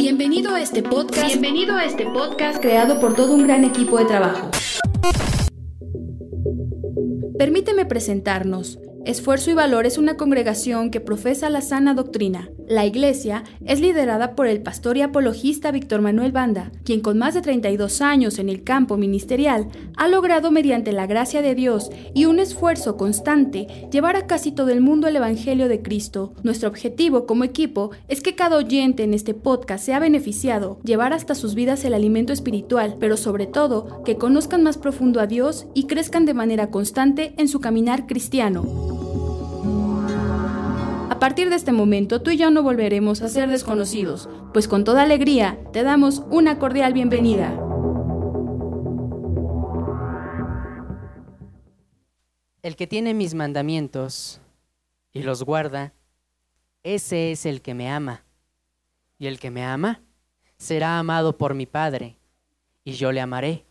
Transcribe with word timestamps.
Bienvenido 0.00 0.54
a 0.54 0.62
este 0.62 0.82
podcast. 0.82 1.26
Bienvenido 1.26 1.76
a 1.76 1.84
este 1.84 2.06
podcast 2.06 2.58
creado 2.58 2.98
por 3.00 3.14
todo 3.14 3.34
un 3.34 3.46
gran 3.46 3.64
equipo 3.64 3.98
de 3.98 4.06
trabajo. 4.06 4.50
Permíteme 7.36 7.84
presentarnos. 7.84 8.78
Esfuerzo 9.04 9.50
y 9.50 9.54
Valor 9.54 9.84
es 9.84 9.98
una 9.98 10.16
congregación 10.16 10.90
que 10.90 11.00
profesa 11.00 11.50
la 11.50 11.60
sana 11.60 11.92
doctrina. 11.92 12.48
La 12.70 12.86
iglesia 12.86 13.42
es 13.66 13.80
liderada 13.80 14.36
por 14.36 14.46
el 14.46 14.62
pastor 14.62 14.96
y 14.96 15.02
apologista 15.02 15.72
Víctor 15.72 16.02
Manuel 16.02 16.30
Banda, 16.30 16.70
quien 16.84 17.00
con 17.00 17.18
más 17.18 17.34
de 17.34 17.42
32 17.42 18.00
años 18.00 18.38
en 18.38 18.48
el 18.48 18.62
campo 18.62 18.96
ministerial 18.96 19.66
ha 19.96 20.06
logrado 20.06 20.52
mediante 20.52 20.92
la 20.92 21.08
gracia 21.08 21.42
de 21.42 21.56
Dios 21.56 21.90
y 22.14 22.26
un 22.26 22.38
esfuerzo 22.38 22.96
constante 22.96 23.88
llevar 23.90 24.14
a 24.14 24.28
casi 24.28 24.52
todo 24.52 24.68
el 24.68 24.82
mundo 24.82 25.08
el 25.08 25.16
Evangelio 25.16 25.66
de 25.66 25.82
Cristo. 25.82 26.32
Nuestro 26.44 26.68
objetivo 26.68 27.26
como 27.26 27.42
equipo 27.42 27.90
es 28.06 28.20
que 28.20 28.36
cada 28.36 28.58
oyente 28.58 29.02
en 29.02 29.14
este 29.14 29.34
podcast 29.34 29.84
sea 29.84 29.98
beneficiado, 29.98 30.78
llevar 30.84 31.12
hasta 31.12 31.34
sus 31.34 31.56
vidas 31.56 31.84
el 31.84 31.92
alimento 31.92 32.32
espiritual, 32.32 32.98
pero 33.00 33.16
sobre 33.16 33.48
todo 33.48 34.04
que 34.04 34.14
conozcan 34.14 34.62
más 34.62 34.78
profundo 34.78 35.18
a 35.18 35.26
Dios 35.26 35.66
y 35.74 35.88
crezcan 35.88 36.24
de 36.24 36.34
manera 36.34 36.70
constante 36.70 37.34
en 37.36 37.48
su 37.48 37.58
caminar 37.58 38.06
cristiano. 38.06 38.99
A 41.20 41.28
partir 41.28 41.50
de 41.50 41.56
este 41.56 41.70
momento 41.70 42.22
tú 42.22 42.30
y 42.30 42.38
yo 42.38 42.50
no 42.50 42.62
volveremos 42.62 43.20
a 43.20 43.28
ser 43.28 43.50
desconocidos, 43.50 44.26
pues 44.54 44.66
con 44.66 44.84
toda 44.84 45.02
alegría 45.02 45.62
te 45.70 45.82
damos 45.82 46.22
una 46.30 46.58
cordial 46.58 46.94
bienvenida. 46.94 47.52
El 52.62 52.74
que 52.74 52.86
tiene 52.86 53.12
mis 53.12 53.34
mandamientos 53.34 54.40
y 55.12 55.22
los 55.22 55.42
guarda, 55.42 55.92
ese 56.84 57.32
es 57.32 57.44
el 57.44 57.60
que 57.60 57.74
me 57.74 57.90
ama. 57.90 58.24
Y 59.18 59.26
el 59.26 59.38
que 59.38 59.50
me 59.50 59.62
ama 59.62 60.00
será 60.56 60.98
amado 60.98 61.36
por 61.36 61.52
mi 61.52 61.66
Padre, 61.66 62.16
y 62.82 62.92
yo 62.92 63.12
le 63.12 63.20
amaré 63.20 63.66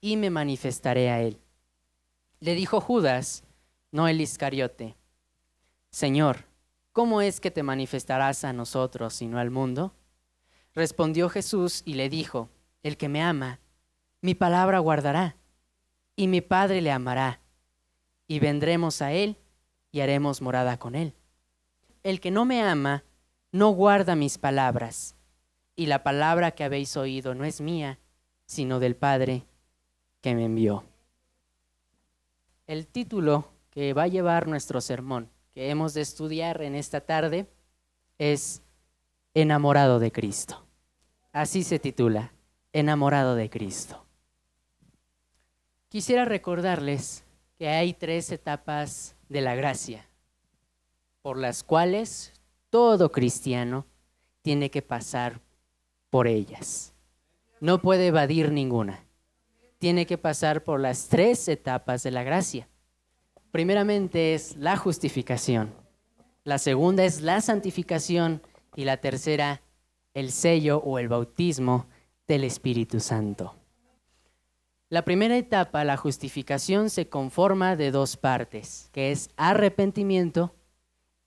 y 0.00 0.16
me 0.16 0.28
manifestaré 0.28 1.08
a 1.08 1.22
él. 1.22 1.38
Le 2.40 2.56
dijo 2.56 2.80
Judas, 2.80 3.44
no 3.92 4.08
el 4.08 4.20
Iscariote, 4.20 4.96
Señor, 5.90 6.52
¿cómo 6.94 7.20
es 7.20 7.40
que 7.40 7.50
te 7.50 7.64
manifestarás 7.64 8.44
a 8.44 8.52
nosotros 8.52 9.20
y 9.20 9.26
no 9.26 9.38
al 9.38 9.50
mundo? 9.50 9.92
Respondió 10.74 11.28
Jesús 11.28 11.82
y 11.84 11.94
le 11.94 12.08
dijo, 12.08 12.48
el 12.84 12.96
que 12.96 13.08
me 13.08 13.20
ama, 13.20 13.60
mi 14.22 14.34
palabra 14.34 14.78
guardará, 14.78 15.36
y 16.14 16.28
mi 16.28 16.40
Padre 16.40 16.80
le 16.80 16.92
amará, 16.92 17.40
y 18.28 18.38
vendremos 18.38 19.02
a 19.02 19.12
él 19.12 19.36
y 19.90 20.00
haremos 20.00 20.40
morada 20.40 20.78
con 20.78 20.94
él. 20.94 21.14
El 22.04 22.20
que 22.20 22.30
no 22.30 22.44
me 22.44 22.62
ama, 22.62 23.02
no 23.50 23.70
guarda 23.70 24.14
mis 24.14 24.38
palabras, 24.38 25.16
y 25.74 25.86
la 25.86 26.04
palabra 26.04 26.52
que 26.52 26.62
habéis 26.62 26.96
oído 26.96 27.34
no 27.34 27.44
es 27.44 27.60
mía, 27.60 27.98
sino 28.46 28.78
del 28.78 28.94
Padre 28.94 29.44
que 30.20 30.36
me 30.36 30.44
envió. 30.44 30.84
El 32.68 32.86
título 32.86 33.50
que 33.70 33.92
va 33.94 34.04
a 34.04 34.08
llevar 34.08 34.46
nuestro 34.46 34.80
sermón 34.80 35.33
que 35.54 35.70
hemos 35.70 35.94
de 35.94 36.00
estudiar 36.00 36.60
en 36.62 36.74
esta 36.74 37.00
tarde 37.00 37.46
es 38.18 38.62
Enamorado 39.34 40.00
de 40.00 40.10
Cristo. 40.10 40.66
Así 41.32 41.62
se 41.62 41.78
titula, 41.78 42.32
Enamorado 42.72 43.36
de 43.36 43.48
Cristo. 43.48 44.04
Quisiera 45.88 46.24
recordarles 46.24 47.24
que 47.56 47.68
hay 47.68 47.94
tres 47.94 48.32
etapas 48.32 49.16
de 49.28 49.40
la 49.40 49.54
gracia 49.54 50.08
por 51.22 51.38
las 51.38 51.62
cuales 51.62 52.32
todo 52.68 53.12
cristiano 53.12 53.86
tiene 54.42 54.70
que 54.70 54.82
pasar 54.82 55.40
por 56.10 56.26
ellas. 56.26 56.92
No 57.60 57.80
puede 57.80 58.08
evadir 58.08 58.52
ninguna. 58.52 59.06
Tiene 59.78 60.04
que 60.06 60.18
pasar 60.18 60.64
por 60.64 60.80
las 60.80 61.08
tres 61.08 61.48
etapas 61.48 62.02
de 62.02 62.10
la 62.10 62.24
gracia 62.24 62.68
primeramente 63.54 64.34
es 64.34 64.56
la 64.56 64.76
justificación, 64.76 65.72
la 66.42 66.58
segunda 66.58 67.04
es 67.04 67.20
la 67.20 67.40
santificación 67.40 68.42
y 68.74 68.82
la 68.82 68.96
tercera 68.96 69.62
el 70.12 70.32
sello 70.32 70.78
o 70.78 70.98
el 70.98 71.06
bautismo 71.06 71.86
del 72.26 72.42
Espíritu 72.42 72.98
Santo. 72.98 73.54
La 74.88 75.04
primera 75.04 75.36
etapa, 75.36 75.84
la 75.84 75.96
justificación, 75.96 76.90
se 76.90 77.08
conforma 77.08 77.76
de 77.76 77.92
dos 77.92 78.16
partes, 78.16 78.90
que 78.90 79.12
es 79.12 79.30
arrepentimiento 79.36 80.52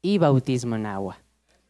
y 0.02 0.18
bautismo 0.18 0.76
en 0.76 0.86
agua. 0.86 1.20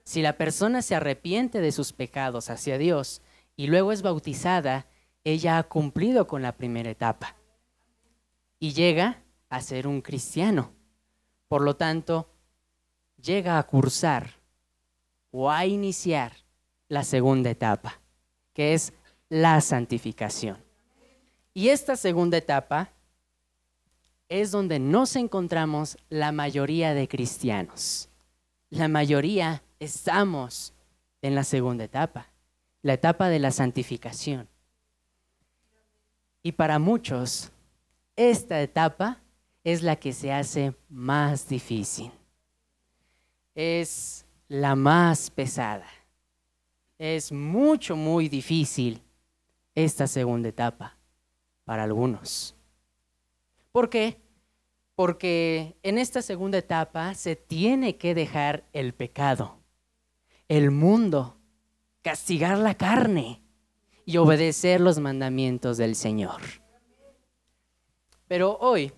Si 0.06 0.24
la 0.24 0.38
persona 0.38 0.82
se 0.82 0.96
arrepiente 0.96 1.62
de 1.62 1.72
sus 1.72 1.94
pecados 1.94 2.50
hacia 2.50 2.80
Dios 2.80 3.22
y 3.56 3.68
luego 3.68 3.92
es 3.92 4.02
bautizada, 4.02 4.88
ella 5.24 5.60
ha 5.60 5.64
cumplido 5.70 6.26
con 6.26 6.42
la 6.42 6.54
primera 6.54 6.90
etapa 6.90 7.36
y 8.60 8.74
llega 8.74 9.22
a 9.50 9.62
ser 9.62 9.88
un 9.88 10.02
cristiano. 10.02 10.72
Por 11.48 11.62
lo 11.62 11.76
tanto, 11.76 12.30
llega 13.22 13.58
a 13.58 13.64
cursar 13.64 14.32
o 15.32 15.50
a 15.50 15.66
iniciar 15.66 16.34
la 16.90 17.04
segunda 17.04 17.50
etapa, 17.50 18.00
que 18.54 18.74
es 18.74 18.94
la 19.30 19.60
santificación. 19.62 20.58
Y 21.54 21.70
esta 21.70 21.96
segunda 21.96 22.38
etapa 22.38 22.92
es 24.30 24.52
donde 24.52 24.80
nos 24.80 25.16
encontramos 25.16 25.98
la 26.10 26.32
mayoría 26.32 26.94
de 26.94 27.08
cristianos. 27.08 28.10
La 28.70 28.88
mayoría 28.88 29.64
estamos 29.80 30.74
en 31.22 31.36
la 31.36 31.44
segunda 31.44 31.86
etapa, 31.86 32.28
la 32.82 32.94
etapa 32.94 33.30
de 33.30 33.40
la 33.40 33.52
santificación. 33.52 34.48
Y 36.44 36.54
para 36.54 36.80
muchos, 36.80 37.52
esta 38.16 38.62
etapa 38.62 39.22
es 39.68 39.84
la 39.84 39.98
que 39.98 40.14
se 40.14 40.32
hace 40.32 40.74
más 40.88 41.50
difícil. 41.50 42.10
Es 43.54 44.26
la 44.48 44.78
más 44.78 45.30
pesada. 45.30 45.88
Es 46.98 47.34
mucho, 47.34 47.98
muy 47.98 48.30
difícil 48.30 49.02
esta 49.76 50.08
segunda 50.08 50.48
etapa 50.48 50.98
para 51.66 51.84
algunos. 51.84 52.56
¿Por 53.74 53.90
qué? 53.90 54.22
Porque 54.96 55.76
en 55.84 55.98
esta 55.98 56.22
segunda 56.22 56.60
etapa 56.60 57.14
se 57.14 57.36
tiene 57.36 57.98
que 57.98 58.16
dejar 58.16 58.64
el 58.72 58.94
pecado, 58.94 59.58
el 60.48 60.72
mundo, 60.72 61.36
castigar 62.04 62.58
la 62.58 62.76
carne 62.76 63.42
y 64.06 64.16
obedecer 64.16 64.80
los 64.80 64.98
mandamientos 65.00 65.76
del 65.76 65.98
Señor. 65.98 66.42
Pero 68.30 68.58
hoy 68.62 68.94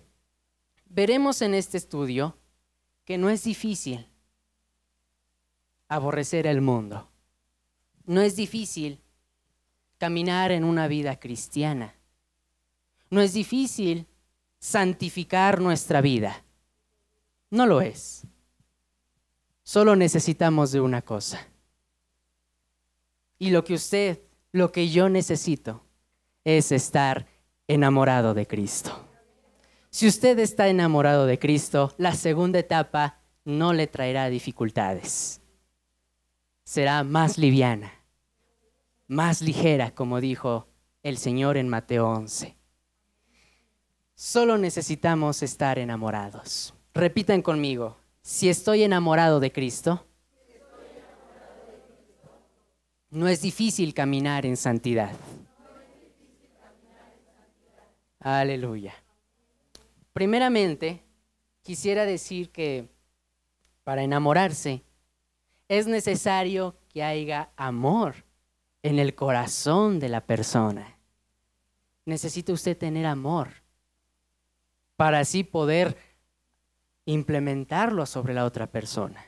veremos 0.90 1.40
en 1.40 1.54
este 1.54 1.78
estudio 1.78 2.36
que 3.04 3.16
no 3.16 3.30
es 3.30 3.44
difícil 3.44 4.06
aborrecer 5.88 6.46
el 6.46 6.60
mundo. 6.60 7.08
No 8.04 8.20
es 8.20 8.36
difícil 8.36 9.00
caminar 9.98 10.52
en 10.52 10.64
una 10.64 10.88
vida 10.88 11.18
cristiana. 11.18 11.94
No 13.08 13.20
es 13.20 13.32
difícil 13.32 14.06
santificar 14.58 15.60
nuestra 15.60 16.00
vida. 16.00 16.44
No 17.50 17.66
lo 17.66 17.80
es. 17.80 18.24
Solo 19.62 19.96
necesitamos 19.96 20.72
de 20.72 20.80
una 20.80 21.02
cosa. 21.02 21.46
Y 23.38 23.50
lo 23.50 23.64
que 23.64 23.74
usted, 23.74 24.20
lo 24.52 24.70
que 24.70 24.90
yo 24.90 25.08
necesito, 25.08 25.84
es 26.44 26.72
estar 26.72 27.26
enamorado 27.68 28.34
de 28.34 28.46
Cristo. 28.46 29.09
Si 29.90 30.06
usted 30.06 30.38
está 30.38 30.68
enamorado 30.68 31.26
de 31.26 31.40
Cristo, 31.40 31.92
la 31.98 32.14
segunda 32.14 32.60
etapa 32.60 33.18
no 33.44 33.72
le 33.72 33.88
traerá 33.88 34.28
dificultades. 34.28 35.40
Será 36.62 37.02
más 37.02 37.38
liviana, 37.38 37.92
más 39.08 39.42
ligera, 39.42 39.90
como 39.92 40.20
dijo 40.20 40.68
el 41.02 41.18
Señor 41.18 41.56
en 41.56 41.68
Mateo 41.68 42.08
11. 42.08 42.56
Solo 44.14 44.58
necesitamos 44.58 45.42
estar 45.42 45.80
enamorados. 45.80 46.72
Repitan 46.94 47.42
conmigo, 47.42 47.96
si 48.22 48.48
estoy 48.48 48.84
enamorado 48.84 49.40
de 49.40 49.50
Cristo, 49.50 50.06
no 53.10 53.26
es 53.26 53.42
difícil 53.42 53.92
caminar 53.92 54.46
en 54.46 54.56
santidad. 54.56 55.10
Aleluya. 58.20 58.94
Primeramente, 60.20 61.02
quisiera 61.62 62.04
decir 62.04 62.50
que 62.50 62.90
para 63.84 64.02
enamorarse 64.02 64.84
es 65.66 65.86
necesario 65.86 66.76
que 66.90 67.02
haya 67.02 67.52
amor 67.56 68.26
en 68.82 68.98
el 68.98 69.14
corazón 69.14 69.98
de 69.98 70.10
la 70.10 70.26
persona. 70.26 70.98
Necesita 72.04 72.52
usted 72.52 72.76
tener 72.76 73.06
amor 73.06 73.48
para 74.96 75.20
así 75.20 75.42
poder 75.42 75.96
implementarlo 77.06 78.04
sobre 78.04 78.34
la 78.34 78.44
otra 78.44 78.66
persona. 78.66 79.24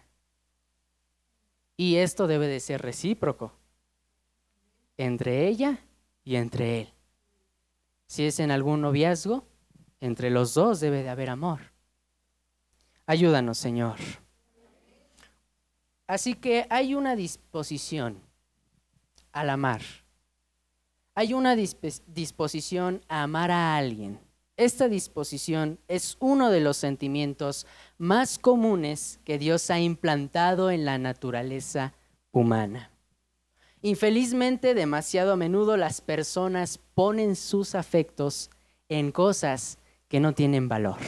Y 1.74 1.96
esto 1.96 2.26
debe 2.26 2.48
de 2.48 2.60
ser 2.60 2.82
recíproco. 2.82 3.54
entre 4.98 5.48
ella 5.48 5.78
y 6.22 6.36
entre 6.36 6.82
él. 6.82 6.92
Si 8.08 8.26
es 8.26 8.40
en 8.40 8.50
algún 8.50 8.82
noviazgo, 8.82 9.46
entre 10.02 10.30
los 10.30 10.52
dos 10.52 10.80
debe 10.80 11.04
de 11.04 11.08
haber 11.08 11.30
amor. 11.30 11.60
Ayúdanos, 13.06 13.56
Señor. 13.56 13.98
Así 16.08 16.34
que 16.34 16.66
hay 16.70 16.96
una 16.96 17.14
disposición 17.14 18.20
al 19.30 19.48
amar. 19.48 19.80
Hay 21.14 21.34
una 21.34 21.54
disposición 21.54 23.00
a 23.08 23.22
amar 23.22 23.52
a 23.52 23.76
alguien. 23.76 24.18
Esta 24.56 24.88
disposición 24.88 25.78
es 25.86 26.16
uno 26.18 26.50
de 26.50 26.60
los 26.60 26.76
sentimientos 26.78 27.64
más 27.96 28.40
comunes 28.40 29.20
que 29.24 29.38
Dios 29.38 29.70
ha 29.70 29.78
implantado 29.78 30.72
en 30.72 30.84
la 30.84 30.98
naturaleza 30.98 31.94
humana. 32.32 32.90
Infelizmente, 33.82 34.74
demasiado 34.74 35.34
a 35.34 35.36
menudo 35.36 35.76
las 35.76 36.00
personas 36.00 36.78
ponen 36.94 37.36
sus 37.36 37.76
afectos 37.76 38.50
en 38.88 39.12
cosas 39.12 39.78
que 40.12 40.20
no 40.20 40.34
tienen 40.34 40.68
valor, 40.68 40.98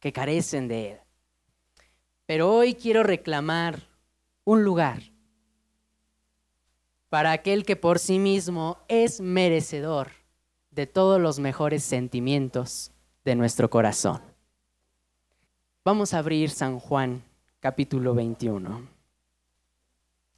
que 0.00 0.12
carecen 0.12 0.66
de 0.66 0.90
él. 0.90 0.98
Pero 2.26 2.52
hoy 2.52 2.74
quiero 2.74 3.04
reclamar 3.04 3.86
un 4.42 4.64
lugar 4.64 5.04
para 7.10 7.30
aquel 7.30 7.64
que 7.64 7.76
por 7.76 8.00
sí 8.00 8.18
mismo 8.18 8.78
es 8.88 9.20
merecedor 9.20 10.08
de 10.72 10.88
todos 10.88 11.20
los 11.20 11.38
mejores 11.38 11.84
sentimientos 11.84 12.90
de 13.24 13.36
nuestro 13.36 13.70
corazón. 13.70 14.20
Vamos 15.84 16.12
a 16.12 16.18
abrir 16.18 16.50
San 16.50 16.80
Juan 16.80 17.22
capítulo 17.60 18.16
21. 18.16 18.84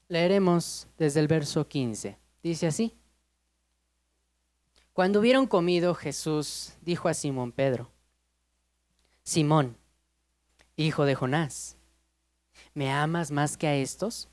Leeremos 0.08 0.86
desde 0.98 1.20
el 1.20 1.28
verso 1.28 1.66
15. 1.66 2.18
Dice 2.42 2.66
así. 2.66 2.97
Cuando 4.98 5.20
hubieron 5.20 5.46
comido, 5.46 5.94
Jesús 5.94 6.72
dijo 6.80 7.08
a 7.08 7.14
Simón 7.14 7.52
Pedro, 7.52 7.88
Simón, 9.22 9.76
hijo 10.74 11.04
de 11.04 11.14
Jonás, 11.14 11.76
¿me 12.74 12.90
amas 12.90 13.30
más 13.30 13.56
que 13.56 13.68
a 13.68 13.76
estos? 13.76 14.28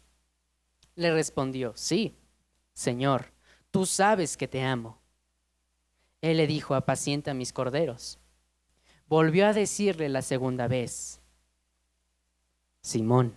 Le 0.96 1.14
respondió, 1.14 1.74
sí, 1.76 2.16
Señor, 2.74 3.32
tú 3.70 3.86
sabes 3.86 4.38
que 4.38 4.48
te 4.48 4.64
amo. 4.64 4.98
Él 6.20 6.38
le 6.38 6.48
dijo, 6.48 6.74
apacienta 6.74 7.36
mis 7.36 7.54
corderos. 7.54 8.18
Volvió 9.06 9.46
a 9.46 9.54
decirle 9.54 10.10
la 10.10 10.24
segunda 10.24 10.68
vez, 10.68 11.22
Simón, 12.82 13.36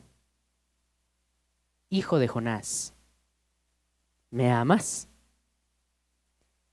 hijo 1.91 2.19
de 2.19 2.27
Jonás, 2.27 2.95
¿me 4.31 4.51
amas? 4.51 5.08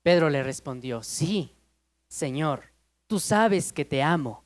Pedro 0.05 0.29
le 0.29 0.43
respondió, 0.43 1.01
sí, 1.01 1.55
Señor, 2.07 2.65
tú 3.07 3.19
sabes 3.19 3.73
que 3.73 3.85
te 3.85 4.03
amo. 4.03 4.43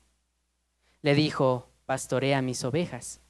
Le 1.02 1.14
dijo, 1.14 1.68
pastorea 1.84 2.40
mis 2.40 2.64
ovejas. 2.64 3.20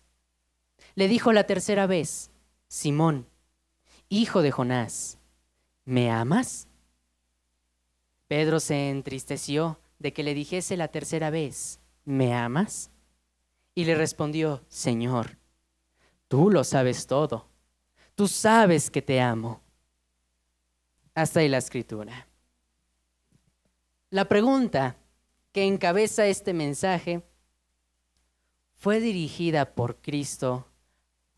Le 0.95 1.09
dijo 1.09 1.33
la 1.33 1.43
tercera 1.43 1.89
vez, 1.89 2.31
Simón, 2.69 3.27
hijo 4.09 4.43
de 4.43 4.53
Jonás, 4.53 5.19
¿me 5.85 6.09
amas? 6.09 6.69
Pedro 8.29 8.61
se 8.61 8.91
entristeció 8.91 9.81
de 9.99 10.13
que 10.13 10.23
le 10.23 10.35
dijese 10.35 10.77
la 10.77 10.87
tercera 10.87 11.31
vez, 11.31 11.81
¿me 12.05 12.33
amas? 12.33 12.93
Y 13.75 13.87
le 13.87 13.97
respondió, 13.97 14.63
Señor, 14.69 15.41
Tú 16.29 16.49
lo 16.49 16.63
sabes 16.63 17.09
todo. 17.09 17.49
Tú 18.15 18.29
sabes 18.29 18.89
que 18.89 19.03
te 19.03 19.21
amo. 19.21 19.63
Hasta 21.15 21.41
ahí 21.41 21.49
la 21.49 21.59
escritura. 21.59 22.27
La 24.11 24.27
pregunta 24.27 24.97
que 25.53 25.67
encabeza 25.67 26.27
este 26.27 26.53
mensaje 26.53 27.23
fue 28.75 29.01
dirigida 29.01 29.75
por 29.75 30.01
Cristo 30.01 30.67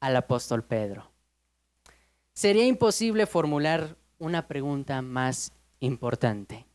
al 0.00 0.16
apóstol 0.16 0.64
Pedro. 0.64 1.10
Sería 2.32 2.66
imposible 2.66 3.26
formular 3.26 3.96
una 4.18 4.46
pregunta 4.46 5.02
más 5.02 5.52
importante. 5.80 6.66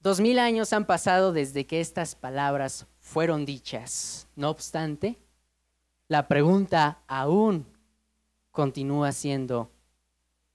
Dos 0.00 0.20
mil 0.20 0.38
años 0.38 0.72
han 0.72 0.84
pasado 0.84 1.32
desde 1.32 1.66
que 1.66 1.80
estas 1.80 2.14
palabras 2.14 2.86
fueron 3.00 3.46
dichas. 3.46 4.28
No 4.36 4.50
obstante, 4.50 5.18
la 6.08 6.28
pregunta 6.28 7.02
aún 7.06 7.66
continúa 8.50 9.12
siendo 9.12 9.70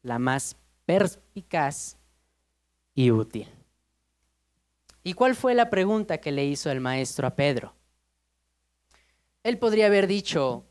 la 0.02 0.20
más 0.20 0.58
perspicaz 0.86 1.98
y 2.94 3.12
útil. 3.12 3.48
¿Y 5.04 5.14
cuál 5.14 5.36
fue 5.36 5.54
la 5.54 5.70
pregunta 5.70 6.20
que 6.20 6.32
le 6.32 6.46
hizo 6.46 6.70
el 6.70 6.82
maestro 6.82 7.28
a 7.28 7.36
Pedro? 7.36 7.74
Él 9.44 9.58
podría 9.58 9.88
haber 9.88 10.08
dicho, 10.08 10.66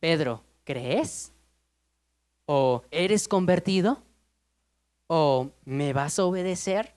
Pedro, 0.00 0.44
¿crees? 0.64 1.32
¿O 2.46 2.82
eres 2.90 3.28
convertido? 3.28 4.02
¿O 5.06 5.50
me 5.64 5.92
vas 5.92 6.18
a 6.18 6.24
obedecer? 6.24 6.94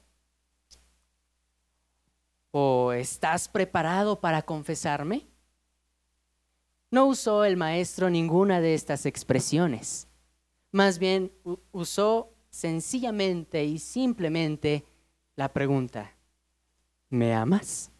¿O 2.51 2.91
estás 2.93 3.47
preparado 3.47 4.19
para 4.19 4.41
confesarme? 4.41 5.27
No 6.91 7.05
usó 7.05 7.43
el 7.43 7.57
maestro 7.57 8.09
ninguna 8.09 8.61
de 8.61 8.73
estas 8.73 9.05
expresiones. 9.05 10.07
Más 10.73 10.97
bien 10.97 11.31
usó 11.71 12.33
sencillamente 12.49 13.63
y 13.63 13.77
simplemente 13.77 14.83
la 15.35 15.53
pregunta, 15.53 16.11
¿me 17.09 17.31
amas? 17.35 17.91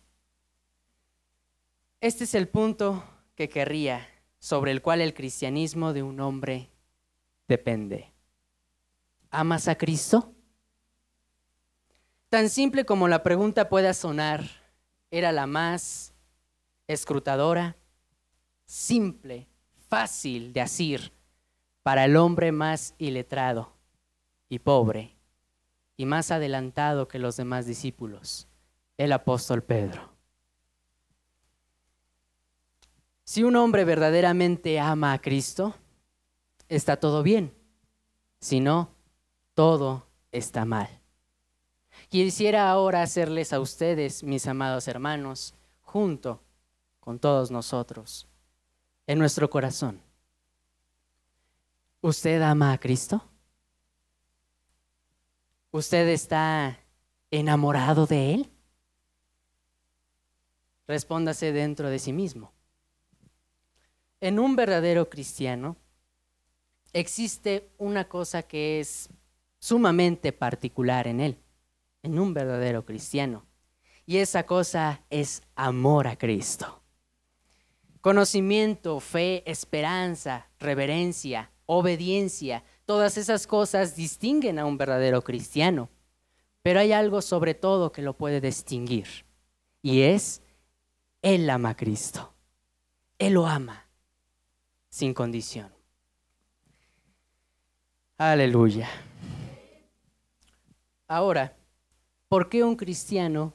Este 2.02 2.24
es 2.24 2.34
el 2.34 2.48
punto 2.48 3.04
que 3.36 3.48
querría, 3.48 4.08
sobre 4.40 4.72
el 4.72 4.82
cual 4.82 5.02
el 5.02 5.14
cristianismo 5.14 5.94
de 5.94 6.02
un 6.02 6.20
hombre 6.20 6.72
depende. 7.48 8.12
¿Amas 9.30 9.68
a 9.68 9.76
Cristo? 9.76 10.34
Tan 12.30 12.50
simple 12.50 12.86
como 12.86 13.08
la 13.08 13.22
pregunta 13.22 13.70
pueda 13.70 13.94
sonar, 13.94 14.50
era 15.12 15.32
la 15.32 15.46
más 15.46 16.12
escrutadora 16.88 17.78
simple, 18.66 19.48
fácil 19.88 20.52
de 20.54 20.62
asir 20.62 21.14
para 21.84 22.06
el 22.06 22.16
hombre 22.16 22.52
más 22.52 22.96
iletrado 22.98 23.74
y 24.50 24.60
pobre 24.60 25.16
y 25.98 26.06
más 26.06 26.32
adelantado 26.32 27.08
que 27.08 27.20
los 27.20 27.38
demás 27.38 27.66
discípulos, 27.66 28.48
el 28.98 29.12
apóstol 29.12 29.62
Pedro. 29.64 30.10
Si 33.26 33.44
un 33.44 33.56
hombre 33.56 33.86
verdaderamente 33.86 34.80
ama 34.80 35.14
a 35.14 35.22
Cristo, 35.22 35.76
está 36.68 36.98
todo 36.98 37.24
bien. 37.24 37.54
Si 38.40 38.60
no, 38.60 38.90
todo 39.54 40.08
está 40.32 40.66
mal. 40.66 40.90
Quisiera 42.10 42.70
ahora 42.70 43.02
hacerles 43.02 43.54
a 43.54 43.60
ustedes, 43.60 44.24
mis 44.24 44.48
amados 44.48 44.88
hermanos, 44.88 45.56
junto 45.82 46.42
con 47.00 47.20
todos 47.20 47.52
nosotros, 47.52 48.28
en 49.08 49.20
nuestro 49.20 49.50
corazón. 49.50 50.02
¿Usted 52.04 52.42
ama 52.42 52.74
a 52.74 52.80
Cristo? 52.82 53.24
¿Usted 55.72 56.10
está 56.10 56.78
enamorado 57.32 58.08
de 58.08 58.34
Él? 58.34 58.52
Respóndase 60.86 61.54
dentro 61.54 61.90
de 61.90 62.00
sí 62.00 62.12
mismo. 62.12 62.52
En 64.20 64.38
un 64.38 64.58
verdadero 64.58 65.10
cristiano 65.10 65.78
existe 66.92 67.72
una 67.78 68.10
cosa 68.10 68.44
que 68.44 68.82
es 68.82 69.08
sumamente 69.60 70.34
particular 70.34 71.08
en 71.08 71.22
él, 71.22 71.38
en 72.02 72.20
un 72.20 72.34
verdadero 72.34 72.84
cristiano. 72.84 73.46
Y 74.06 74.18
esa 74.18 74.46
cosa 74.46 75.06
es 75.10 75.42
amor 75.56 76.08
a 76.08 76.18
Cristo. 76.18 76.84
Conocimiento, 78.02 79.00
fe, 79.00 79.50
esperanza, 79.50 80.50
reverencia, 80.60 81.53
obediencia, 81.66 82.64
todas 82.86 83.18
esas 83.18 83.48
cosas 83.48 83.96
distinguen 83.96 84.60
a 84.60 84.66
un 84.66 84.78
verdadero 84.78 85.24
cristiano. 85.24 85.90
Pero 86.62 86.80
hay 86.80 86.92
algo 86.92 87.22
sobre 87.22 87.54
todo 87.54 87.92
que 87.92 88.02
lo 88.02 88.18
puede 88.18 88.40
distinguir. 88.42 89.08
Y 89.82 90.02
es, 90.02 90.42
Él 91.22 91.50
ama 91.50 91.70
a 91.70 91.76
Cristo. 91.76 92.34
Él 93.20 93.34
lo 93.34 93.48
ama 93.48 93.88
sin 94.90 95.14
condición. 95.14 95.72
Aleluya. 98.18 98.90
Ahora, 101.08 101.56
¿por 102.30 102.50
qué 102.50 102.64
un 102.64 102.76
cristiano 102.76 103.54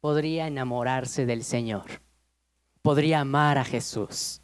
podría 0.00 0.46
enamorarse 0.46 1.26
del 1.26 1.42
Señor? 1.42 2.00
podría 2.88 3.20
amar 3.20 3.58
a 3.58 3.64
Jesús? 3.64 4.40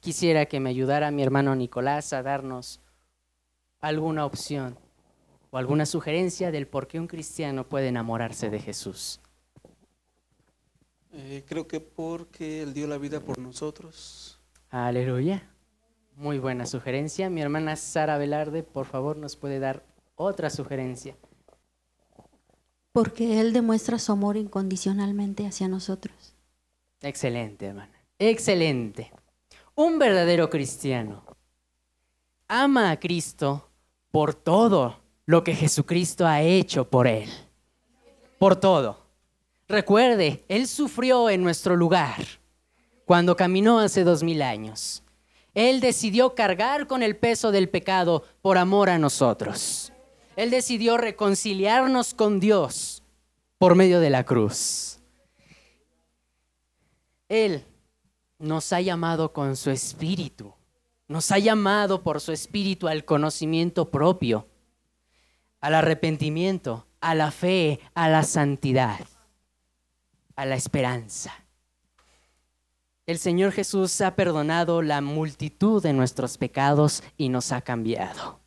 Quisiera 0.00 0.46
que 0.46 0.60
me 0.60 0.70
ayudara 0.70 1.10
mi 1.10 1.22
hermano 1.22 1.54
Nicolás 1.54 2.12
a 2.12 2.22
darnos 2.22 2.80
alguna 3.80 4.26
opción 4.26 4.78
o 5.50 5.58
alguna 5.58 5.86
sugerencia 5.86 6.50
del 6.50 6.66
por 6.66 6.86
qué 6.86 6.98
un 7.00 7.06
cristiano 7.06 7.68
puede 7.68 7.88
enamorarse 7.88 8.50
de 8.50 8.60
Jesús. 8.60 9.20
Eh, 11.12 11.44
creo 11.46 11.66
que 11.66 11.80
porque 11.80 12.62
Él 12.62 12.72
dio 12.72 12.86
la 12.86 12.98
vida 12.98 13.20
por 13.20 13.38
nosotros. 13.38 14.38
Aleluya. 14.70 15.42
Muy 16.14 16.38
buena 16.38 16.66
sugerencia. 16.66 17.30
Mi 17.30 17.40
hermana 17.40 17.76
Sara 17.76 18.18
Velarde, 18.18 18.62
por 18.62 18.86
favor, 18.86 19.16
nos 19.16 19.36
puede 19.36 19.58
dar 19.58 19.84
otra 20.14 20.50
sugerencia. 20.50 21.16
Porque 22.92 23.40
Él 23.40 23.52
demuestra 23.52 23.98
su 23.98 24.12
amor 24.12 24.36
incondicionalmente 24.36 25.46
hacia 25.46 25.66
nosotros. 25.66 26.34
Excelente, 27.00 27.66
hermana. 27.66 27.92
Excelente. 28.18 29.10
Un 29.82 29.98
verdadero 29.98 30.50
cristiano 30.50 31.24
ama 32.48 32.90
a 32.90 33.00
Cristo 33.00 33.70
por 34.10 34.34
todo 34.34 35.00
lo 35.24 35.42
que 35.42 35.54
Jesucristo 35.54 36.26
ha 36.26 36.42
hecho 36.42 36.90
por 36.90 37.06
él. 37.06 37.30
Por 38.38 38.56
todo. 38.56 39.06
Recuerde, 39.68 40.44
Él 40.48 40.66
sufrió 40.66 41.30
en 41.30 41.42
nuestro 41.42 41.76
lugar 41.76 42.22
cuando 43.06 43.36
caminó 43.36 43.78
hace 43.78 44.04
dos 44.04 44.22
mil 44.22 44.42
años. 44.42 45.02
Él 45.54 45.80
decidió 45.80 46.34
cargar 46.34 46.86
con 46.86 47.02
el 47.02 47.16
peso 47.16 47.50
del 47.50 47.70
pecado 47.70 48.24
por 48.42 48.58
amor 48.58 48.90
a 48.90 48.98
nosotros. 48.98 49.94
Él 50.36 50.50
decidió 50.50 50.98
reconciliarnos 50.98 52.12
con 52.12 52.38
Dios 52.38 53.02
por 53.56 53.74
medio 53.76 54.00
de 54.00 54.10
la 54.10 54.24
cruz. 54.24 55.00
Él 57.30 57.64
nos 58.40 58.72
ha 58.72 58.80
llamado 58.80 59.32
con 59.32 59.54
su 59.54 59.70
espíritu, 59.70 60.54
nos 61.08 61.30
ha 61.30 61.38
llamado 61.38 62.02
por 62.02 62.20
su 62.20 62.32
espíritu 62.32 62.88
al 62.88 63.04
conocimiento 63.04 63.90
propio, 63.90 64.48
al 65.60 65.74
arrepentimiento, 65.74 66.86
a 67.00 67.14
la 67.14 67.30
fe, 67.30 67.80
a 67.94 68.08
la 68.08 68.22
santidad, 68.22 69.00
a 70.36 70.46
la 70.46 70.54
esperanza. 70.56 71.34
El 73.06 73.18
Señor 73.18 73.52
Jesús 73.52 74.00
ha 74.00 74.14
perdonado 74.16 74.82
la 74.82 75.00
multitud 75.00 75.82
de 75.82 75.92
nuestros 75.92 76.38
pecados 76.38 77.02
y 77.16 77.28
nos 77.28 77.52
ha 77.52 77.60
cambiado. 77.60 78.40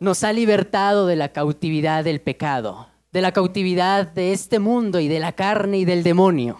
Nos 0.00 0.24
ha 0.24 0.32
libertado 0.32 1.06
de 1.06 1.16
la 1.16 1.28
cautividad 1.32 2.02
del 2.02 2.20
pecado, 2.20 2.88
de 3.12 3.22
la 3.22 3.32
cautividad 3.32 4.08
de 4.08 4.32
este 4.32 4.58
mundo 4.58 4.98
y 4.98 5.08
de 5.08 5.20
la 5.20 5.32
carne 5.32 5.78
y 5.78 5.84
del 5.84 6.02
demonio. 6.02 6.58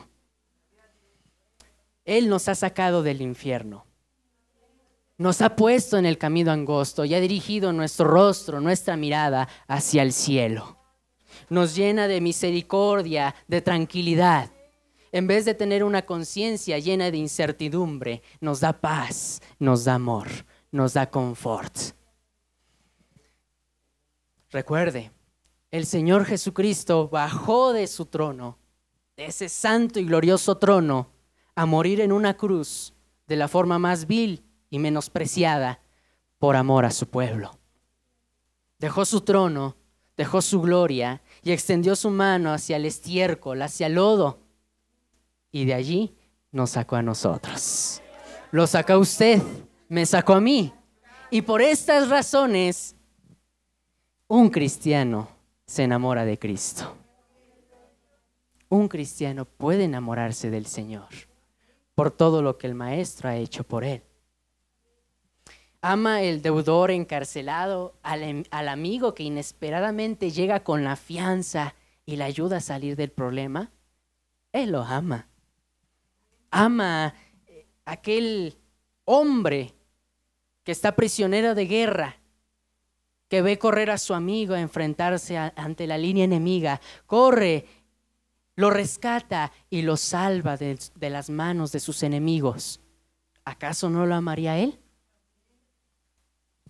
Él 2.05 2.29
nos 2.29 2.49
ha 2.49 2.55
sacado 2.55 3.03
del 3.03 3.21
infierno. 3.23 3.87
Nos 5.17 5.43
ha 5.43 5.55
puesto 5.55 5.97
en 5.97 6.07
el 6.07 6.19
camino 6.19 6.51
angosto 6.51 7.05
y 7.05 7.15
ha 7.15 7.21
dirigido 7.21 7.73
nuestro 7.73 8.09
rostro, 8.09 8.61
nuestra 8.61 8.97
mirada 8.97 9.49
hacia 9.69 10.03
el 10.03 10.13
cielo. 10.13 10.77
Nos 11.49 11.77
llena 11.77 12.09
de 12.09 12.21
misericordia, 12.21 13.35
de 13.47 13.61
tranquilidad. 13.61 14.51
En 15.13 15.29
vez 15.29 15.45
de 15.45 15.55
tener 15.55 15.85
una 15.85 16.03
conciencia 16.03 16.79
llena 16.81 17.11
de 17.13 17.19
incertidumbre, 17.19 18.23
nos 18.41 18.61
da 18.61 18.73
paz, 18.73 19.41
nos 19.61 19.85
da 19.85 19.95
amor, 19.95 20.29
nos 20.73 20.95
da 20.95 21.09
confort. 21.09 21.77
Recuerde, 24.51 25.13
el 25.71 25.87
Señor 25.87 26.25
Jesucristo 26.25 27.09
bajó 27.09 27.73
de 27.73 27.87
su 27.87 28.07
trono, 28.07 28.59
de 29.17 29.27
ese 29.27 29.49
santo 29.49 30.01
y 30.01 30.05
glorioso 30.05 30.57
trono, 30.59 31.14
a 31.57 31.67
morir 31.67 32.01
en 32.01 32.13
una 32.13 32.35
cruz 32.35 32.95
de 33.27 33.37
la 33.37 33.49
forma 33.49 33.79
más 33.79 34.07
vil 34.07 34.45
y 34.71 34.79
menospreciada 34.79 35.81
por 36.39 36.57
amor 36.57 36.85
a 36.85 36.91
su 36.91 37.09
pueblo. 37.09 37.59
Dejó 38.79 39.05
su 39.05 39.21
trono, 39.21 39.77
dejó 40.17 40.43
su 40.43 40.61
gloria 40.61 41.23
y 41.43 41.53
extendió 41.53 41.97
su 41.97 42.11
mano 42.11 42.53
hacia 42.53 42.77
el 42.77 42.87
estiércol, 42.87 43.63
hacia 43.63 43.87
el 43.87 43.95
lodo, 43.95 44.41
y 45.51 45.65
de 45.65 45.75
allí 45.75 46.15
nos 46.51 46.71
sacó 46.71 46.97
a 46.97 47.03
nosotros. 47.03 48.03
Lo 48.51 48.67
sacó 48.67 48.99
usted, 48.99 49.41
me 49.89 50.05
sacó 50.07 50.35
a 50.35 50.41
mí. 50.41 50.73
Y 51.31 51.43
por 51.43 51.63
estas 51.63 52.09
razones, 52.09 52.97
un 54.29 54.51
cristiano 54.51 55.29
se 55.67 55.85
enamora 55.85 56.25
de 56.25 56.39
Cristo. 56.39 56.97
Un 58.69 58.89
cristiano 58.89 59.45
puede 59.45 59.85
enamorarse 59.85 60.51
del 60.51 60.67
Señor 60.67 61.07
por 61.95 62.11
todo 62.11 62.43
lo 62.43 62.59
que 62.59 62.67
el 62.67 62.75
maestro 62.75 63.29
ha 63.29 63.37
hecho 63.37 63.65
por 63.65 63.85
él. 63.85 64.03
Ama 65.81 66.23
el 66.23 66.41
deudor 66.41 66.91
encarcelado, 66.91 67.95
al, 68.03 68.47
al, 68.51 68.69
amigo 68.69 69.15
que 69.15 69.23
inesperadamente 69.23 70.31
llega 70.31 70.65
con 70.65 70.83
la 70.83 70.97
fianza 70.97 71.75
y 72.07 72.17
le 72.17 72.25
ayuda 72.25 72.57
a 72.57 72.61
salir 72.61 72.97
del 72.97 73.11
problema. 73.11 73.71
Él 74.53 74.73
lo 74.73 74.83
ama. 74.83 75.29
Ama 76.51 77.15
eh, 77.47 77.67
aquel 77.85 78.57
hombre 79.05 79.75
que 80.63 80.73
está 80.73 80.97
prisionero 80.97 81.55
de 81.55 81.67
guerra, 81.67 82.17
que 83.29 83.43
ve 83.43 83.59
correr 83.59 83.91
a 83.91 83.99
su 83.99 84.15
amigo 84.15 84.55
a 84.55 84.61
enfrentarse 84.61 85.37
ante 85.37 85.87
la 85.87 85.99
línea 85.99 86.25
enemiga. 86.25 86.81
Corre 87.07 87.67
lo 88.57 88.71
rescata 88.71 89.53
y 89.69 89.83
lo 89.83 89.97
salva 89.97 90.57
de, 90.57 90.79
las 91.01 91.31
manos 91.31 91.73
de 91.73 91.81
sus 91.81 92.03
enemigos. 92.03 92.81
¿Acaso 93.45 93.91
no 93.91 94.07
lo 94.07 94.15
amaría 94.15 94.59
él? 94.59 94.79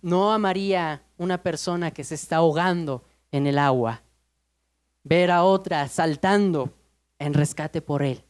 ¿No 0.01 0.33
amaría 0.33 1.03
una 1.17 1.41
persona 1.41 1.91
que 1.91 2.03
se 2.03 2.15
está 2.15 2.37
ahogando 2.37 3.03
en 3.31 3.47
el 3.47 3.57
agua? 3.57 4.03
Ver 5.03 5.31
a 5.31 5.43
otra 5.43 5.87
saltando 5.87 6.73
en 7.19 7.33
rescate 7.33 7.81
por 7.81 8.03
él. 8.03 8.23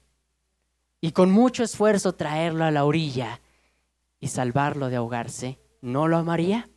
Y 1.02 1.12
con 1.12 1.32
mucho 1.32 1.64
esfuerzo 1.64 2.14
traerlo 2.14 2.66
a 2.66 2.72
la 2.72 2.86
orilla 2.86 3.42
y 4.20 4.28
salvarlo 4.28 4.90
de 4.90 4.98
ahogarse. 4.98 5.60
¿No 5.82 6.08
lo 6.08 6.18
amaría? 6.18 6.70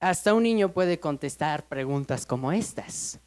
Hasta 0.00 0.32
un 0.32 0.44
niño 0.44 0.72
puede 0.72 1.00
contestar 1.00 1.66
preguntas 1.66 2.24
como 2.24 2.52
estas. 2.52 3.20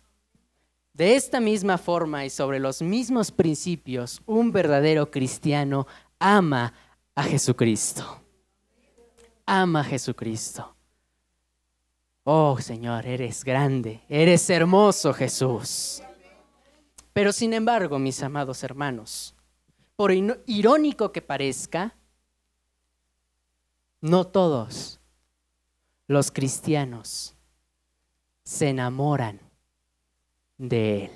De 0.93 1.15
esta 1.15 1.39
misma 1.39 1.77
forma 1.77 2.25
y 2.25 2.29
sobre 2.29 2.59
los 2.59 2.81
mismos 2.81 3.31
principios, 3.31 4.21
un 4.25 4.51
verdadero 4.51 5.09
cristiano 5.09 5.87
ama 6.19 6.73
a 7.15 7.23
Jesucristo. 7.23 8.21
Ama 9.45 9.81
a 9.81 9.83
Jesucristo. 9.85 10.75
Oh 12.23 12.57
Señor, 12.59 13.05
eres 13.05 13.43
grande, 13.43 14.01
eres 14.09 14.49
hermoso 14.49 15.13
Jesús. 15.13 16.03
Pero 17.13 17.31
sin 17.31 17.53
embargo, 17.53 17.97
mis 17.97 18.21
amados 18.21 18.63
hermanos, 18.63 19.33
por 19.95 20.11
irónico 20.11 21.11
que 21.11 21.21
parezca, 21.21 21.95
no 24.01 24.25
todos 24.27 24.99
los 26.07 26.31
cristianos 26.31 27.35
se 28.43 28.69
enamoran 28.69 29.50
de 30.61 31.05
Él. 31.05 31.11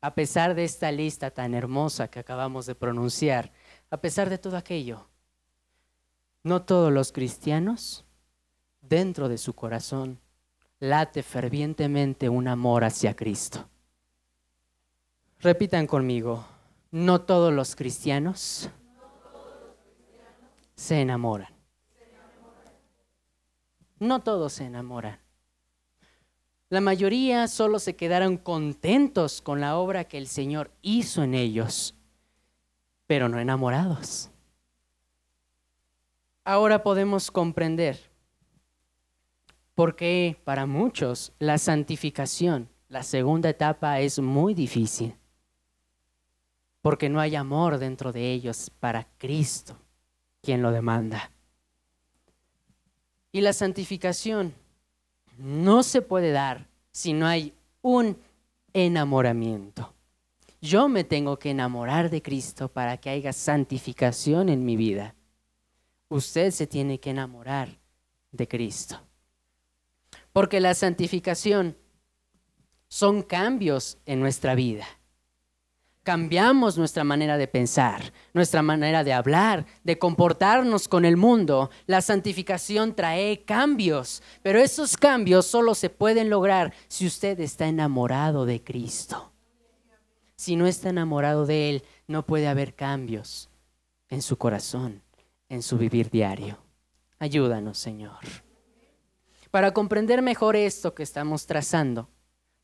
A 0.00 0.14
pesar 0.14 0.54
de 0.54 0.64
esta 0.64 0.92
lista 0.92 1.30
tan 1.30 1.54
hermosa 1.54 2.08
que 2.08 2.20
acabamos 2.20 2.66
de 2.66 2.74
pronunciar, 2.74 3.52
a 3.90 3.96
pesar 3.96 4.30
de 4.30 4.38
todo 4.38 4.56
aquello, 4.56 5.08
no 6.42 6.62
todos 6.62 6.92
los 6.92 7.10
cristianos, 7.10 8.04
dentro 8.80 9.28
de 9.28 9.38
su 9.38 9.54
corazón, 9.54 10.20
late 10.78 11.22
fervientemente 11.22 12.28
un 12.28 12.46
amor 12.46 12.84
hacia 12.84 13.16
Cristo. 13.16 13.68
Repitan 15.40 15.86
conmigo, 15.86 16.46
no 16.90 17.22
todos 17.22 17.52
los 17.52 17.74
cristianos 17.74 18.68
se 20.76 21.00
enamoran. 21.00 21.52
No 23.98 24.22
todos 24.22 24.52
se 24.52 24.64
enamoran. 24.64 25.23
La 26.74 26.80
mayoría 26.80 27.46
solo 27.46 27.78
se 27.78 27.94
quedaron 27.94 28.36
contentos 28.36 29.40
con 29.40 29.60
la 29.60 29.76
obra 29.76 30.08
que 30.08 30.18
el 30.18 30.26
Señor 30.26 30.72
hizo 30.82 31.22
en 31.22 31.34
ellos, 31.34 31.94
pero 33.06 33.28
no 33.28 33.38
enamorados. 33.38 34.28
Ahora 36.42 36.82
podemos 36.82 37.30
comprender 37.30 38.10
por 39.76 39.94
qué 39.94 40.36
para 40.42 40.66
muchos 40.66 41.32
la 41.38 41.58
santificación, 41.58 42.68
la 42.88 43.04
segunda 43.04 43.50
etapa, 43.50 44.00
es 44.00 44.18
muy 44.18 44.52
difícil. 44.52 45.14
Porque 46.82 47.08
no 47.08 47.20
hay 47.20 47.36
amor 47.36 47.78
dentro 47.78 48.10
de 48.10 48.32
ellos 48.32 48.72
para 48.80 49.06
Cristo, 49.18 49.78
quien 50.42 50.60
lo 50.60 50.72
demanda. 50.72 51.30
Y 53.30 53.42
la 53.42 53.52
santificación 53.52 54.54
no 55.38 55.82
se 55.82 56.02
puede 56.02 56.30
dar 56.30 56.68
si 56.90 57.12
no 57.12 57.26
hay 57.26 57.54
un 57.82 58.18
enamoramiento. 58.72 59.94
Yo 60.60 60.88
me 60.88 61.04
tengo 61.04 61.38
que 61.38 61.50
enamorar 61.50 62.08
de 62.10 62.22
Cristo 62.22 62.68
para 62.68 62.96
que 62.96 63.10
haya 63.10 63.32
santificación 63.32 64.48
en 64.48 64.64
mi 64.64 64.76
vida. 64.76 65.14
Usted 66.08 66.50
se 66.50 66.66
tiene 66.66 66.98
que 67.00 67.10
enamorar 67.10 67.78
de 68.32 68.48
Cristo. 68.48 69.00
Porque 70.32 70.60
la 70.60 70.74
santificación 70.74 71.76
son 72.88 73.22
cambios 73.22 73.98
en 74.06 74.20
nuestra 74.20 74.54
vida. 74.54 74.86
Cambiamos 76.04 76.76
nuestra 76.76 77.02
manera 77.02 77.38
de 77.38 77.48
pensar, 77.48 78.12
nuestra 78.34 78.60
manera 78.60 79.04
de 79.04 79.14
hablar, 79.14 79.64
de 79.84 79.98
comportarnos 79.98 80.86
con 80.86 81.06
el 81.06 81.16
mundo. 81.16 81.70
La 81.86 82.02
santificación 82.02 82.94
trae 82.94 83.42
cambios, 83.46 84.22
pero 84.42 84.58
esos 84.58 84.98
cambios 84.98 85.46
solo 85.46 85.74
se 85.74 85.88
pueden 85.88 86.28
lograr 86.28 86.74
si 86.88 87.06
usted 87.06 87.40
está 87.40 87.68
enamorado 87.68 88.44
de 88.44 88.62
Cristo. 88.62 89.32
Si 90.36 90.56
no 90.56 90.66
está 90.66 90.90
enamorado 90.90 91.46
de 91.46 91.70
Él, 91.70 91.84
no 92.06 92.26
puede 92.26 92.48
haber 92.48 92.74
cambios 92.74 93.48
en 94.10 94.20
su 94.20 94.36
corazón, 94.36 95.02
en 95.48 95.62
su 95.62 95.78
vivir 95.78 96.10
diario. 96.10 96.58
Ayúdanos, 97.18 97.78
Señor. 97.78 98.18
Para 99.50 99.72
comprender 99.72 100.20
mejor 100.20 100.54
esto 100.54 100.94
que 100.94 101.02
estamos 101.02 101.46
trazando, 101.46 102.10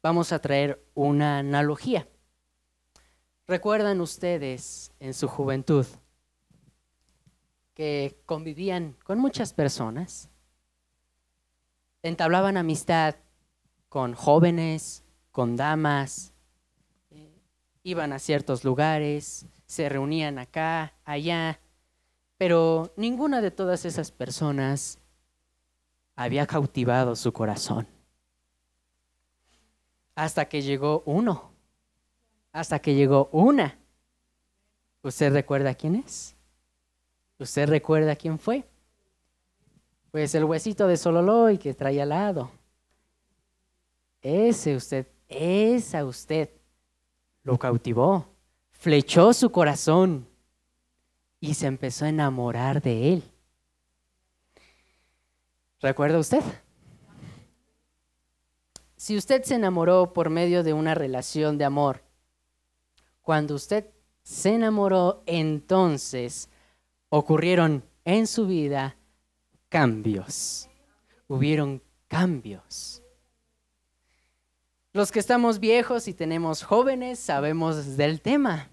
vamos 0.03 0.31
a 0.31 0.41
traer 0.41 0.85
una 0.93 1.39
analogía. 1.39 2.07
¿Recuerdan 3.51 4.01
ustedes 4.01 4.93
en 5.01 5.13
su 5.13 5.27
juventud 5.27 5.85
que 7.75 8.17
convivían 8.25 8.97
con 9.03 9.19
muchas 9.19 9.53
personas? 9.53 10.31
Entablaban 12.05 12.57
amistad 12.57 13.17
con 13.89 14.15
jóvenes, 14.15 15.03
con 15.33 15.57
damas, 15.57 16.33
eh, 17.11 17.43
iban 17.83 18.13
a 18.13 18.21
ciertos 18.21 18.63
lugares, 18.63 19.47
se 19.67 19.89
reunían 19.89 20.39
acá, 20.39 20.95
allá, 21.05 21.59
pero 22.39 22.93
ninguna 22.97 23.41
de 23.41 23.51
todas 23.51 23.85
esas 23.85 24.13
personas 24.13 25.01
había 26.15 26.47
cautivado 26.47 27.17
su 27.17 27.33
corazón. 27.33 27.89
Hasta 30.15 30.49
que 30.49 30.63
llegó 30.63 31.03
uno, 31.05 31.50
hasta 32.53 32.79
que 32.79 32.95
llegó 32.95 33.29
una. 33.33 33.79
¿Usted 35.03 35.33
recuerda 35.33 35.75
quién 35.75 35.97
es? 35.97 36.37
¿Usted 37.39 37.69
recuerda 37.69 38.17
quién 38.17 38.39
fue? 38.39 38.65
Pues 40.11 40.35
el 40.35 40.45
huesito 40.45 40.87
de 40.87 40.97
Sololoy 40.97 41.59
que 41.59 41.73
traía 41.73 42.03
al 42.03 42.11
lado. 42.11 42.51
Ese 44.21 44.77
usted, 44.77 45.07
esa 45.29 46.05
usted, 46.05 46.51
lo 47.43 47.59
cautivó, 47.59 48.27
flechó 48.71 49.33
su 49.33 49.51
corazón 49.51 50.29
y 51.41 51.55
se 51.55 51.67
empezó 51.67 52.05
a 52.05 52.11
enamorar 52.11 52.83
de 52.83 53.15
él. 53.15 53.23
¿Recuerda 55.81 56.19
usted? 56.19 56.43
Si 58.97 59.17
usted 59.17 59.43
se 59.45 59.55
enamoró 59.55 60.13
por 60.13 60.29
medio 60.29 60.63
de 60.63 60.75
una 60.75 60.95
relación 60.95 61.57
de 61.57 61.65
amor, 61.65 62.03
cuando 63.23 63.55
usted 63.55 63.87
se 64.23 64.55
enamoró, 64.55 65.23
entonces 65.27 66.49
ocurrieron 67.09 67.85
en 68.05 68.27
su 68.27 68.47
vida 68.47 68.97
cambios. 69.69 70.69
Hubieron 71.27 71.83
cambios. 72.09 73.03
Los 74.93 75.13
que 75.13 75.21
estamos 75.21 75.61
viejos 75.61 76.09
y 76.09 76.15
tenemos 76.15 76.65
jóvenes 76.65 77.21
sabemos 77.21 77.97
del 77.97 78.21
tema. 78.21 78.71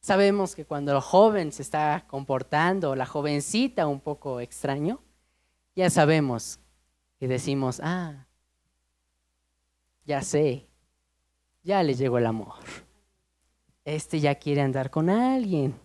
Sabemos 0.00 0.54
que 0.54 0.64
cuando 0.64 0.92
el 0.92 1.00
joven 1.00 1.52
se 1.52 1.62
está 1.62 2.06
comportando, 2.06 2.94
la 2.94 3.06
jovencita 3.06 3.86
un 3.86 4.00
poco 4.00 4.40
extraño, 4.40 5.02
ya 5.74 5.90
sabemos 5.90 6.60
y 7.20 7.26
decimos, 7.26 7.80
ah, 7.82 8.26
ya 10.04 10.22
sé, 10.22 10.68
ya 11.62 11.82
le 11.82 11.94
llegó 11.94 12.18
el 12.18 12.26
amor. 12.26 12.54
Este 13.84 14.20
ya 14.20 14.34
quiere 14.36 14.62
andar 14.62 14.90
con 14.90 15.10
alguien. 15.10 15.78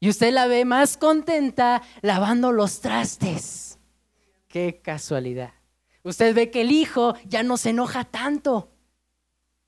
Y 0.00 0.08
usted 0.08 0.32
la 0.32 0.46
ve 0.46 0.64
más 0.64 0.96
contenta 0.96 1.82
lavando 2.02 2.52
los 2.52 2.80
trastes. 2.80 3.78
Qué 4.48 4.80
casualidad. 4.82 5.52
Usted 6.02 6.34
ve 6.34 6.50
que 6.50 6.62
el 6.62 6.70
hijo 6.70 7.14
ya 7.26 7.42
no 7.42 7.56
se 7.56 7.70
enoja 7.70 8.04
tanto. 8.04 8.70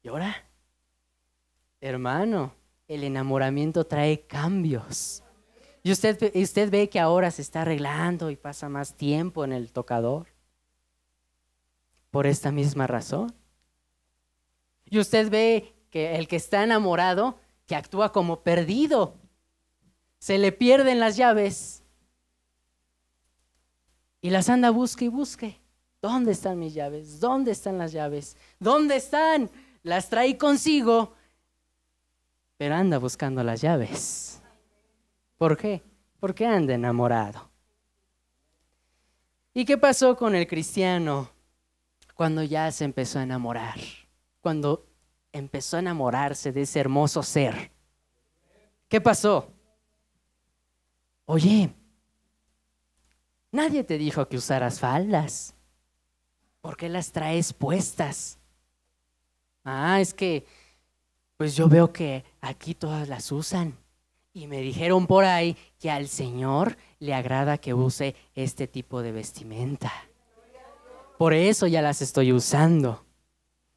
¿Y 0.03 0.09
ahora? 0.09 0.35
Hermano, 1.81 2.55
el 2.89 3.05
enamoramiento 3.05 3.85
trae 3.85 4.27
cambios. 4.27 5.23
Y 5.83 5.93
usted, 5.93 6.35
usted 6.35 6.71
ve 6.71 6.89
que 6.89 7.01
ahora 7.01 7.31
se 7.31 7.43
está 7.43 7.63
arreglando 7.63 8.31
y 8.31 8.37
pasa 8.37 8.69
más 8.69 8.95
tiempo 8.95 9.45
en 9.45 9.53
el 9.53 9.73
tocador 9.73 10.27
por 12.11 12.27
esta 12.27 12.53
misma 12.53 12.87
razón. 12.87 13.35
Y 14.85 14.99
usted 14.99 15.31
ve 15.31 15.75
que 15.91 16.17
el 16.17 16.29
que 16.29 16.37
está 16.37 16.63
enamorado, 16.63 17.39
que 17.67 17.77
actúa 17.77 18.13
como 18.13 18.43
perdido, 18.43 19.17
se 20.19 20.39
le 20.39 20.53
pierden 20.53 21.01
las 21.01 21.17
llaves 21.17 21.83
y 24.21 24.31
las 24.31 24.49
anda 24.49 24.71
busque 24.71 25.07
y 25.07 25.09
busque. 25.09 25.61
¿Dónde 26.03 26.33
están 26.33 26.59
mis 26.59 26.75
llaves? 26.75 27.21
¿Dónde 27.21 27.51
están 27.51 27.79
las 27.79 27.93
llaves? 27.93 28.37
¿Dónde 28.59 28.97
están? 28.97 29.51
Las 29.83 30.09
trae 30.09 30.37
consigo, 30.39 31.15
pero 32.57 32.75
anda 32.75 32.99
buscando 32.99 33.43
las 33.43 33.61
llaves. 33.61 34.43
¿Por 35.37 35.57
qué? 35.57 35.83
Porque 36.19 36.47
anda 36.47 36.75
enamorado. 36.75 37.51
¿Y 39.53 39.65
qué 39.65 39.79
pasó 39.79 40.17
con 40.17 40.35
el 40.35 40.47
cristiano 40.47 41.31
cuando 42.15 42.43
ya 42.43 42.71
se 42.71 42.85
empezó 42.85 43.19
a 43.19 43.23
enamorar, 43.23 43.79
cuando 44.43 44.90
empezó 45.33 45.77
a 45.77 45.81
enamorarse 45.81 46.53
de 46.53 46.63
ese 46.63 46.81
hermoso 46.81 47.23
ser. 47.23 47.71
¿Qué 48.89 49.01
pasó? 49.01 49.53
Oye, 51.27 51.73
nadie 53.53 53.85
te 53.85 53.99
dijo 53.99 54.29
que 54.29 54.37
usaras 54.37 54.81
faldas. 54.81 55.55
¿Por 56.61 56.77
qué 56.77 56.89
las 56.89 57.13
traes 57.13 57.53
puestas? 57.53 58.39
Ah, 59.65 60.01
es 60.01 60.13
que, 60.13 60.45
pues 61.37 61.55
yo 61.55 61.69
veo 61.69 61.93
que 61.93 62.25
aquí 62.41 62.75
todas 62.75 63.09
las 63.09 63.31
usan. 63.31 63.79
Y 64.33 64.47
me 64.47 64.61
dijeron 64.61 65.07
por 65.07 65.25
ahí 65.25 65.57
que 65.79 65.91
al 65.91 66.09
Señor 66.09 66.77
le 66.99 67.15
agrada 67.15 67.59
que 67.59 67.75
use 67.75 68.15
este 68.35 68.69
tipo 68.69 69.03
de 69.03 69.13
vestimenta. 69.13 69.93
Por 71.19 71.35
eso 71.35 71.67
ya 71.67 71.83
las 71.83 72.01
estoy 72.03 72.33
usando. 72.33 73.05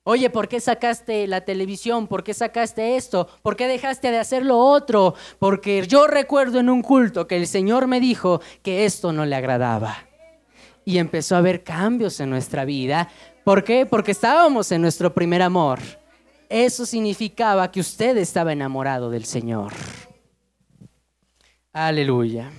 Oye, 0.06 0.30
¿por 0.30 0.50
qué 0.50 0.60
sacaste 0.60 1.28
la 1.28 1.42
televisión? 1.46 2.08
¿Por 2.08 2.26
qué 2.26 2.34
sacaste 2.34 2.98
esto? 2.98 3.30
¿Por 3.42 3.56
qué 3.56 3.68
dejaste 3.68 4.12
de 4.12 4.20
hacer 4.20 4.44
lo 4.44 4.58
otro? 4.60 5.16
Porque 5.40 5.88
yo 5.88 6.08
recuerdo 6.08 6.60
en 6.60 6.70
un 6.70 6.82
culto 6.82 7.26
que 7.26 7.38
el 7.38 7.48
Señor 7.48 7.88
me 7.88 8.02
dijo 8.02 8.42
que 8.62 8.84
esto 8.84 9.14
no 9.14 9.26
le 9.26 9.38
agradaba. 9.38 9.96
Y 10.84 10.98
empezó 10.98 11.36
a 11.36 11.38
haber 11.38 11.64
cambios 11.64 12.20
en 12.20 12.30
nuestra 12.30 12.66
vida. 12.66 13.10
¿Por 13.46 13.64
qué? 13.64 13.86
Porque 13.86 14.12
estábamos 14.12 14.74
en 14.74 14.82
nuestro 14.82 15.14
primer 15.14 15.42
amor. 15.42 15.80
Eso 16.50 16.86
significaba 16.86 17.72
que 17.72 17.80
usted 17.80 18.18
estaba 18.18 18.52
enamorado 18.52 19.10
del 19.10 19.24
Señor. 19.24 19.72
Aleluya. 21.72 22.52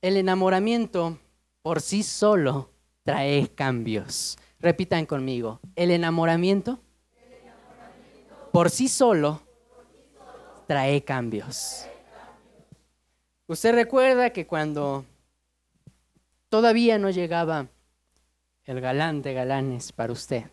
El 0.00 0.16
enamoramiento 0.16 1.18
por 1.60 1.82
sí 1.82 2.02
solo 2.02 2.70
trae 3.04 3.48
cambios. 3.48 4.38
Repitan 4.64 5.04
conmigo, 5.04 5.60
el 5.76 5.90
enamoramiento, 5.90 6.80
por, 8.50 8.70
sí 8.70 8.88
solo, 8.88 9.42
trae 10.66 11.04
cambios. 11.04 11.86
Usted 13.46 13.74
recuerda 13.74 14.30
que 14.30 14.46
cuando 14.46 15.04
todavía 16.48 16.96
no 16.96 17.10
llegaba 17.10 17.66
el 18.64 18.80
galán 18.80 19.20
de 19.20 19.34
galanes 19.34 19.92
para 19.92 20.14
usted, 20.14 20.44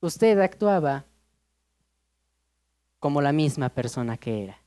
usted 0.00 0.38
actuaba 0.38 1.04
como 3.00 3.20
la 3.20 3.32
misma 3.32 3.70
persona 3.70 4.16
que 4.18 4.44
era. 4.44 4.58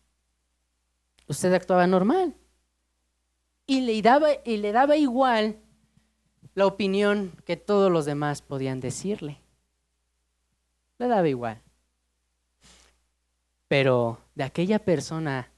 Usted 1.30 1.54
actuaba 1.54 1.88
normal 1.88 2.36
y 3.66 3.80
le 3.80 4.02
daba, 4.02 4.28
y 4.44 4.58
le 4.58 4.74
daba 4.74 4.98
igual 4.98 5.62
la 6.56 6.66
opinión 6.66 7.32
que 7.46 7.58
todos 7.58 7.92
los 7.92 8.06
demás 8.06 8.42
podían 8.42 8.80
decirle. 8.80 9.40
Le 10.98 11.08
daba 11.08 11.28
igual. 11.28 11.62
Pero 13.68 14.20
de 14.36 14.44
aquella 14.44 14.80
persona 14.80 15.52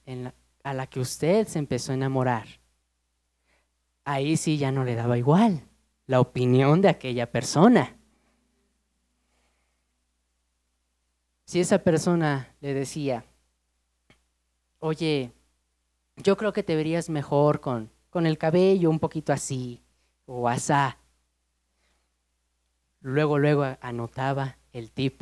a 0.63 0.73
la 0.73 0.87
que 0.87 0.99
usted 0.99 1.47
se 1.47 1.59
empezó 1.59 1.91
a 1.91 1.95
enamorar, 1.95 2.47
ahí 4.03 4.35
sí 4.37 4.57
ya 4.57 4.71
no 4.71 4.83
le 4.83 4.95
daba 4.95 5.17
igual 5.17 5.63
la 6.07 6.19
opinión 6.19 6.81
de 6.81 6.89
aquella 6.89 7.31
persona. 7.31 7.95
si 11.49 11.59
esa 11.59 11.79
persona 11.79 12.53
le 12.61 12.75
decía, 12.75 13.25
oye, 14.77 15.31
yo 16.17 16.37
creo 16.37 16.53
que 16.53 16.61
te 16.61 16.75
verías 16.75 17.09
mejor 17.09 17.59
con, 17.59 17.89
con 18.11 18.27
el 18.27 18.37
cabello 18.37 18.91
un 18.91 18.99
poquito 18.99 19.33
así 19.33 19.81
o. 20.29 20.47
Luego, 23.01 23.39
luego 23.39 23.65
anotaba 23.81 24.57
el 24.71 24.91
tip, 24.91 25.21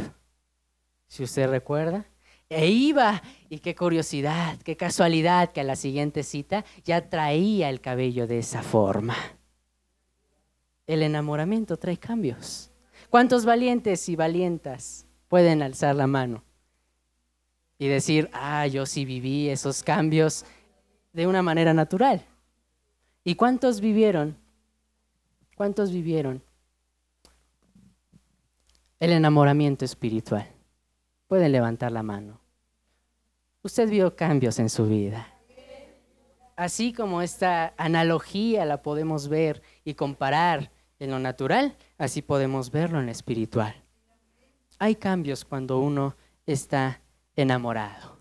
si 1.07 1.23
usted 1.23 1.49
recuerda. 1.49 2.05
E 2.49 2.67
iba, 2.67 3.21
y 3.49 3.59
qué 3.59 3.75
curiosidad, 3.75 4.57
qué 4.63 4.77
casualidad 4.77 5.51
que 5.51 5.61
a 5.61 5.65
la 5.65 5.75
siguiente 5.75 6.23
cita 6.23 6.65
ya 6.83 7.09
traía 7.09 7.69
el 7.69 7.81
cabello 7.81 8.25
de 8.25 8.39
esa 8.39 8.61
forma. 8.61 9.15
El 10.85 11.03
enamoramiento 11.03 11.77
trae 11.77 11.97
cambios. 11.97 12.71
¿Cuántos 13.09 13.45
valientes 13.45 14.07
y 14.09 14.15
valientas 14.15 15.05
pueden 15.27 15.61
alzar 15.61 15.95
la 15.95 16.07
mano 16.07 16.43
y 17.77 17.87
decir, 17.87 18.29
ah, 18.33 18.65
yo 18.67 18.85
sí 18.85 19.05
viví 19.05 19.49
esos 19.49 19.83
cambios 19.83 20.45
de 21.11 21.27
una 21.27 21.41
manera 21.41 21.73
natural? 21.73 22.25
¿Y 23.25 23.35
cuántos 23.35 23.81
vivieron? 23.81 24.37
¿Cuántos 25.57 25.91
vivieron 25.91 26.43
el 28.99 29.11
enamoramiento 29.11 29.85
espiritual? 29.85 30.47
Pueden 31.25 31.51
levantar 31.51 31.91
la 31.91 32.03
mano. 32.03 32.39
Usted 33.63 33.89
vio 33.89 34.15
cambios 34.15 34.59
en 34.59 34.69
su 34.69 34.85
vida. 34.85 35.33
Así 36.55 36.93
como 36.93 37.23
esta 37.23 37.73
analogía 37.75 38.65
la 38.65 38.83
podemos 38.83 39.29
ver 39.29 39.63
y 39.83 39.95
comparar 39.95 40.69
en 40.99 41.09
lo 41.09 41.17
natural, 41.17 41.75
así 41.97 42.21
podemos 42.21 42.69
verlo 42.69 42.99
en 42.99 43.07
lo 43.07 43.11
espiritual. 43.11 43.73
Hay 44.77 44.93
cambios 44.93 45.43
cuando 45.43 45.79
uno 45.79 46.15
está 46.45 47.01
enamorado. 47.35 48.19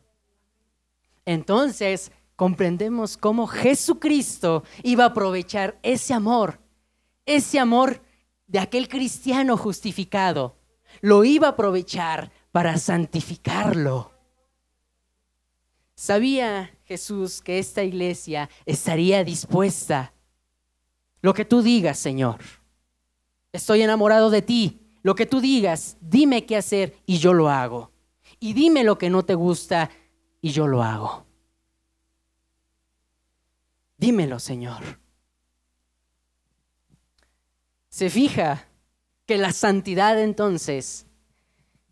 Entonces 1.27 2.13
comprendemos 2.35 3.19
cómo 3.19 3.47
Jesucristo 3.47 4.65
iba 4.83 5.05
a 5.05 5.09
aprovechar 5.09 5.79
ese 5.83 6.15
amor, 6.15 6.65
ese 7.27 7.59
amor 7.59 8.01
de 8.47 8.61
aquel 8.61 8.89
cristiano 8.89 9.57
justificado, 9.57 10.57
lo 11.01 11.25
iba 11.25 11.49
a 11.49 11.51
aprovechar 11.51 12.33
para 12.53 12.79
santificarlo. 12.79 14.13
Sabía 15.95 16.71
Jesús 16.85 17.43
que 17.43 17.59
esta 17.59 17.83
iglesia 17.83 18.49
estaría 18.65 19.25
dispuesta. 19.25 20.13
Lo 21.21 21.35
que 21.35 21.45
tú 21.45 21.63
digas, 21.63 21.99
Señor. 21.99 22.41
Estoy 23.53 23.83
enamorado 23.83 24.31
de 24.31 24.43
ti. 24.43 24.81
Lo 25.03 25.15
que 25.15 25.27
tú 25.27 25.41
digas, 25.41 25.97
dime 26.01 26.47
qué 26.47 26.57
hacer 26.57 26.97
y 27.07 27.19
yo 27.19 27.33
lo 27.33 27.49
hago. 27.49 27.93
Y 28.39 28.53
dime 28.53 28.85
lo 28.85 28.99
que 28.99 29.09
no 29.09 29.25
te 29.25 29.35
gusta 29.35 29.91
y 30.41 30.51
yo 30.51 30.67
lo 30.67 30.83
hago. 30.83 31.27
Dímelo, 33.97 34.39
Señor. 34.39 35.06
Se 37.97 38.11
fija 38.11 38.69
que 39.25 39.39
la 39.39 39.53
santidad 39.53 40.21
entonces 40.21 41.07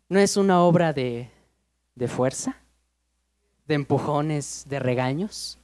no 0.07 0.19
es 0.19 0.37
una 0.37 0.61
obra 0.61 0.93
de, 0.93 1.31
de 1.95 2.07
fuerza, 2.07 2.57
de 3.65 3.73
empujones, 3.73 4.65
de 4.69 4.77
regaños. 4.77 5.57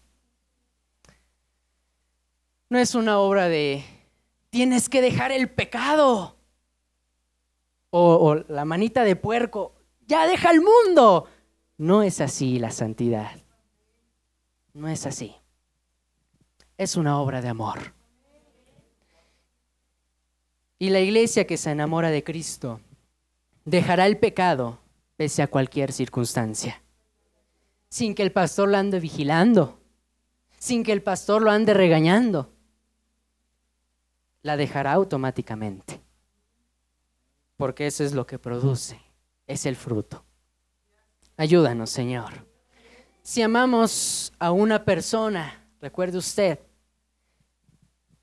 No 2.70 2.80
es 2.80 2.96
una 2.96 3.20
obra 3.20 3.50
de 3.50 3.86
tienes 4.50 4.90
que 4.90 5.04
dejar 5.04 5.32
el 5.32 5.48
pecado. 5.48 6.36
O, 7.92 8.16
o, 8.16 8.36
la 8.52 8.66
manita 8.66 9.04
de 9.04 9.16
puerco, 9.16 9.76
ya 10.08 10.26
deja 10.26 10.50
el 10.50 10.62
mundo. 10.62 11.28
No 11.78 12.02
es 12.02 12.20
así 12.20 12.58
la 12.58 12.72
santidad. 12.72 13.40
No 14.74 14.88
es 14.88 15.06
así. 15.06 15.36
Es 16.80 16.96
una 16.96 17.20
obra 17.20 17.44
de 17.44 17.50
amor. 17.50 18.01
Y 20.82 20.90
la 20.90 21.00
iglesia 21.00 21.46
que 21.46 21.58
se 21.58 21.70
enamora 21.70 22.10
de 22.10 22.24
Cristo 22.24 22.82
dejará 23.66 24.08
el 24.08 24.18
pecado 24.18 24.80
pese 25.16 25.44
a 25.44 25.48
cualquier 25.48 25.92
circunstancia. 25.92 26.82
Sin 27.88 28.16
que 28.16 28.24
el 28.24 28.32
pastor 28.32 28.68
lo 28.68 28.78
ande 28.78 29.00
vigilando, 29.00 29.80
sin 30.58 30.84
que 30.84 30.92
el 30.92 31.04
pastor 31.04 31.44
lo 31.44 31.52
ande 31.52 31.76
regañando. 31.76 32.52
La 34.42 34.58
dejará 34.58 34.94
automáticamente. 34.94 36.02
Porque 37.58 37.86
eso 37.86 38.04
es 38.04 38.14
lo 38.14 38.26
que 38.26 38.40
produce, 38.40 39.00
es 39.46 39.68
el 39.68 39.76
fruto. 39.76 40.26
Ayúdanos, 41.38 41.92
Señor. 41.92 42.48
Si 43.22 43.44
amamos 43.44 44.34
a 44.40 44.52
una 44.52 44.84
persona, 44.84 45.64
recuerde 45.80 46.18
usted, 46.18 46.58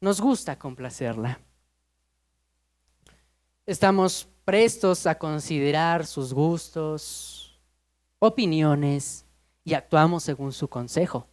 nos 0.01 0.21
gusta 0.21 0.59
complacerla. 0.59 1.39
Estamos 3.69 4.27
prestos 4.47 5.07
a 5.07 5.19
considerar 5.19 6.07
sus 6.07 6.33
gustos, 6.33 7.61
opiniones 8.19 9.27
y 9.63 9.75
actuamos 9.75 10.23
según 10.23 10.53
su 10.53 10.69
consejo. 10.69 11.29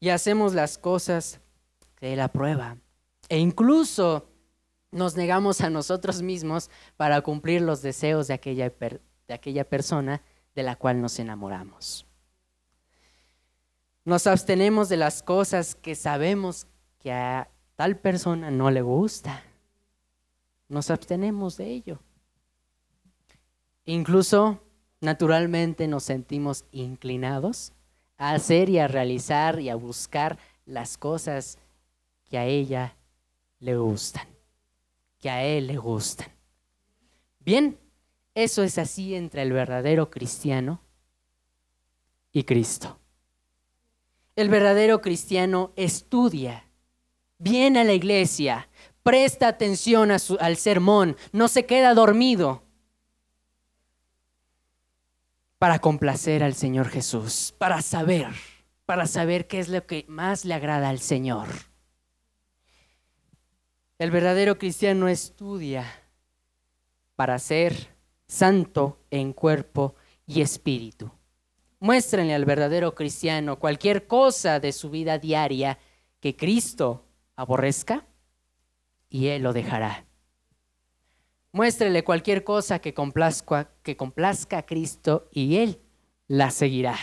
Y 0.00 0.08
hacemos 0.08 0.54
las 0.54 0.78
cosas 0.78 1.38
que 1.96 2.14
Él 2.14 2.20
aprueba. 2.20 2.78
E 3.28 3.36
incluso 3.36 4.26
nos 4.90 5.16
negamos 5.16 5.60
a 5.60 5.68
nosotros 5.68 6.22
mismos 6.22 6.70
para 6.96 7.20
cumplir 7.20 7.60
los 7.60 7.82
deseos 7.82 8.26
de 8.28 8.32
aquella, 8.32 8.70
de 8.70 9.34
aquella 9.34 9.68
persona 9.68 10.22
de 10.54 10.62
la 10.62 10.76
cual 10.76 11.02
nos 11.02 11.18
enamoramos. 11.18 12.06
Nos 14.06 14.26
abstenemos 14.26 14.88
de 14.88 14.96
las 14.96 15.22
cosas 15.22 15.74
que 15.74 15.94
sabemos 15.94 16.66
que 17.00 17.12
a 17.12 17.50
tal 17.76 17.98
persona 17.98 18.50
no 18.50 18.70
le 18.70 18.80
gusta 18.80 19.44
nos 20.68 20.90
abstenemos 20.90 21.56
de 21.56 21.66
ello. 21.72 22.00
Incluso 23.84 24.60
naturalmente 25.00 25.88
nos 25.88 26.04
sentimos 26.04 26.64
inclinados 26.72 27.72
a 28.18 28.32
hacer 28.32 28.68
y 28.68 28.78
a 28.78 28.88
realizar 28.88 29.60
y 29.60 29.70
a 29.70 29.76
buscar 29.76 30.38
las 30.66 30.98
cosas 30.98 31.58
que 32.28 32.36
a 32.36 32.44
ella 32.44 32.96
le 33.60 33.76
gustan, 33.76 34.26
que 35.18 35.30
a 35.30 35.44
él 35.44 35.68
le 35.68 35.76
gustan. 35.76 36.28
Bien, 37.40 37.78
eso 38.34 38.62
es 38.62 38.76
así 38.78 39.14
entre 39.14 39.42
el 39.42 39.52
verdadero 39.52 40.10
cristiano 40.10 40.80
y 42.32 42.44
Cristo. 42.44 42.98
El 44.36 44.48
verdadero 44.48 45.00
cristiano 45.00 45.72
estudia, 45.74 46.64
viene 47.38 47.80
a 47.80 47.84
la 47.84 47.94
iglesia, 47.94 48.68
presta 49.08 49.48
atención 49.48 50.10
al 50.10 50.56
sermón, 50.58 51.16
no 51.32 51.48
se 51.48 51.64
queda 51.64 51.94
dormido 51.94 52.62
para 55.56 55.78
complacer 55.78 56.42
al 56.42 56.52
Señor 56.52 56.90
Jesús, 56.90 57.54
para 57.56 57.80
saber, 57.80 58.28
para 58.84 59.06
saber 59.06 59.46
qué 59.46 59.60
es 59.60 59.70
lo 59.70 59.86
que 59.86 60.04
más 60.08 60.44
le 60.44 60.52
agrada 60.52 60.90
al 60.90 60.98
Señor. 60.98 61.48
El 63.98 64.10
verdadero 64.10 64.58
cristiano 64.58 65.08
estudia 65.08 65.86
para 67.16 67.38
ser 67.38 67.88
santo 68.26 68.98
en 69.10 69.32
cuerpo 69.32 69.94
y 70.26 70.42
espíritu. 70.42 71.10
Muéstrenle 71.80 72.34
al 72.34 72.44
verdadero 72.44 72.94
cristiano 72.94 73.58
cualquier 73.58 74.06
cosa 74.06 74.60
de 74.60 74.72
su 74.72 74.90
vida 74.90 75.16
diaria 75.16 75.78
que 76.20 76.36
Cristo 76.36 77.06
aborrezca 77.36 78.04
y 79.10 79.28
Él 79.28 79.42
lo 79.42 79.52
dejará. 79.52 80.06
Muéstrele 81.52 82.04
cualquier 82.04 82.44
cosa 82.44 82.78
que 82.78 82.94
complazca, 82.94 83.70
que 83.82 83.96
complazca 83.96 84.58
a 84.58 84.66
Cristo 84.66 85.28
y 85.32 85.56
Él 85.56 85.80
la 86.26 86.50
seguirá. 86.50 86.96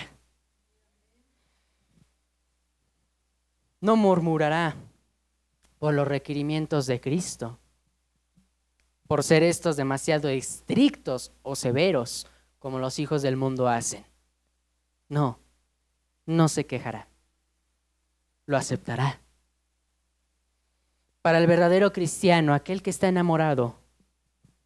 No 3.82 3.96
murmurará 3.96 4.76
por 5.80 5.94
los 5.94 6.08
requerimientos 6.08 6.86
de 6.86 7.02
Cristo, 7.02 7.60
por 9.08 9.24
ser 9.24 9.44
estos 9.44 9.76
demasiado 9.76 10.30
estrictos 10.30 11.32
o 11.44 11.56
severos 11.56 12.28
como 12.60 12.80
los 12.80 12.98
hijos 12.98 13.22
del 13.22 13.36
mundo 13.36 13.68
hacen. 13.68 14.06
No, 15.10 15.40
no 16.26 16.48
se 16.48 16.66
quejará, 16.66 17.08
lo 18.48 18.58
aceptará 18.58 19.25
para 21.26 21.40
el 21.40 21.48
verdadero 21.48 21.92
cristiano, 21.92 22.54
aquel 22.54 22.84
que 22.84 22.92
está 22.92 23.08
enamorado, 23.08 23.80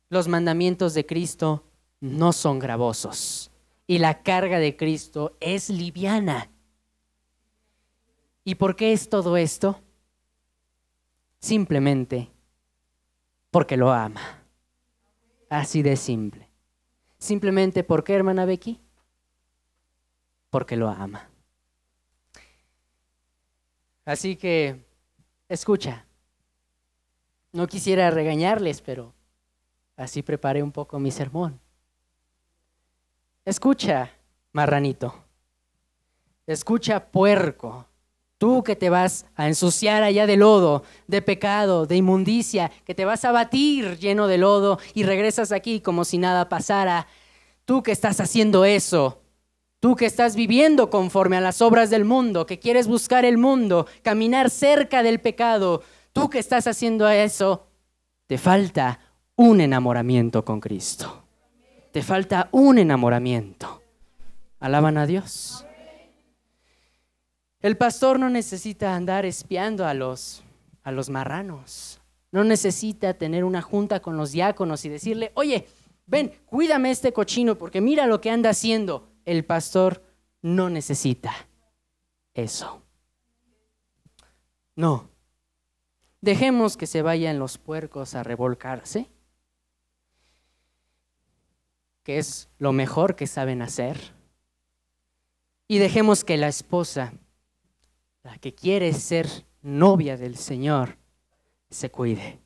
los 0.09 0.27
mandamientos 0.27 0.93
de 0.93 1.05
Cristo 1.05 1.63
no 2.01 2.33
son 2.33 2.59
gravosos 2.59 3.49
y 3.87 3.99
la 3.99 4.23
carga 4.23 4.59
de 4.59 4.75
Cristo 4.75 5.37
es 5.39 5.69
liviana. 5.69 6.51
¿Y 8.43 8.55
por 8.55 8.75
qué 8.75 8.91
es 8.91 9.07
todo 9.07 9.37
esto? 9.37 9.79
Simplemente 11.39 12.29
porque 13.51 13.77
lo 13.77 13.93
ama. 13.93 14.43
Así 15.49 15.81
de 15.81 15.95
simple. 15.95 16.49
Simplemente, 17.19 17.85
¿por 17.85 18.03
qué, 18.03 18.15
hermana 18.15 18.43
Becky? 18.43 18.81
Porque 20.49 20.75
lo 20.75 20.89
ama. 20.89 21.29
Así 24.03 24.35
que, 24.35 24.85
escucha, 25.47 26.05
no 27.51 27.67
quisiera 27.67 28.11
regañarles, 28.11 28.81
pero 28.81 29.13
así 29.95 30.21
preparé 30.21 30.63
un 30.63 30.71
poco 30.71 30.99
mi 30.99 31.11
sermón. 31.11 31.59
Escucha, 33.45 34.11
marranito. 34.51 35.13
Escucha, 36.45 37.11
puerco. 37.11 37.85
Tú 38.37 38.63
que 38.63 38.75
te 38.75 38.89
vas 38.89 39.25
a 39.35 39.47
ensuciar 39.47 40.01
allá 40.01 40.25
de 40.25 40.37
lodo, 40.37 40.83
de 41.07 41.21
pecado, 41.21 41.85
de 41.85 41.97
inmundicia, 41.97 42.71
que 42.85 42.95
te 42.95 43.03
vas 43.03 43.25
a 43.25 43.31
batir 43.31 43.97
lleno 43.97 44.27
de 44.27 44.37
lodo 44.37 44.79
y 44.93 45.03
regresas 45.03 45.51
aquí 45.51 45.81
como 45.81 46.05
si 46.05 46.17
nada 46.17 46.47
pasara. 46.47 47.07
Tú 47.65 47.83
que 47.83 47.91
estás 47.91 48.21
haciendo 48.21 48.63
eso, 48.63 49.21
tú 49.79 49.95
que 49.95 50.05
estás 50.05 50.35
viviendo 50.35 50.89
conforme 50.89 51.37
a 51.37 51.41
las 51.41 51.61
obras 51.61 51.89
del 51.89 52.05
mundo, 52.05 52.45
que 52.45 52.59
quieres 52.59 52.87
buscar 52.87 53.25
el 53.25 53.37
mundo, 53.37 53.87
caminar 54.03 54.49
cerca 54.49 55.03
del 55.03 55.19
pecado, 55.19 55.83
tú 56.19 56.29
que 56.29 56.39
estás 56.39 56.67
haciendo 56.67 57.07
eso, 57.09 57.67
te 58.27 58.37
falta 58.37 58.99
un 59.35 59.61
enamoramiento 59.61 60.43
con 60.43 60.59
Cristo. 60.59 61.23
Te 61.91 62.03
falta 62.03 62.49
un 62.51 62.77
enamoramiento. 62.77 63.81
¿Alaban 64.59 64.97
a 64.97 65.05
Dios? 65.05 65.65
El 67.61 67.77
pastor 67.77 68.19
no 68.19 68.29
necesita 68.29 68.95
andar 68.95 69.25
espiando 69.25 69.85
a 69.85 69.93
los, 69.93 70.43
a 70.83 70.91
los 70.91 71.09
marranos. 71.09 71.99
No 72.31 72.43
necesita 72.43 73.15
tener 73.15 73.43
una 73.43 73.61
junta 73.61 74.01
con 74.01 74.17
los 74.17 74.31
diáconos 74.31 74.85
y 74.85 74.89
decirle, 74.89 75.31
oye, 75.33 75.67
ven, 76.05 76.33
cuídame 76.45 76.91
este 76.91 77.11
cochino 77.11 77.57
porque 77.57 77.81
mira 77.81 78.07
lo 78.07 78.21
que 78.21 78.29
anda 78.29 78.51
haciendo. 78.51 79.09
El 79.25 79.45
pastor 79.45 80.03
no 80.41 80.69
necesita 80.69 81.33
eso. 82.33 82.81
No. 84.75 85.08
Dejemos 86.21 86.77
que 86.77 86.87
se 86.87 87.01
vayan 87.01 87.39
los 87.39 87.57
puercos 87.57 88.15
a 88.15 88.23
revolcarse, 88.23 89.09
que 92.03 92.17
es 92.17 92.49
lo 92.57 92.73
mejor 92.73 93.15
que 93.15 93.27
saben 93.27 93.61
hacer. 93.61 94.13
Y 95.67 95.77
dejemos 95.77 96.23
que 96.23 96.37
la 96.37 96.47
esposa 96.47 97.13
la 98.23 98.37
que 98.37 98.53
quiere 98.53 98.93
ser 98.93 99.27
novia 99.61 100.17
del 100.17 100.35
Señor, 100.35 100.97
se 101.69 101.89
cuide, 101.89 102.39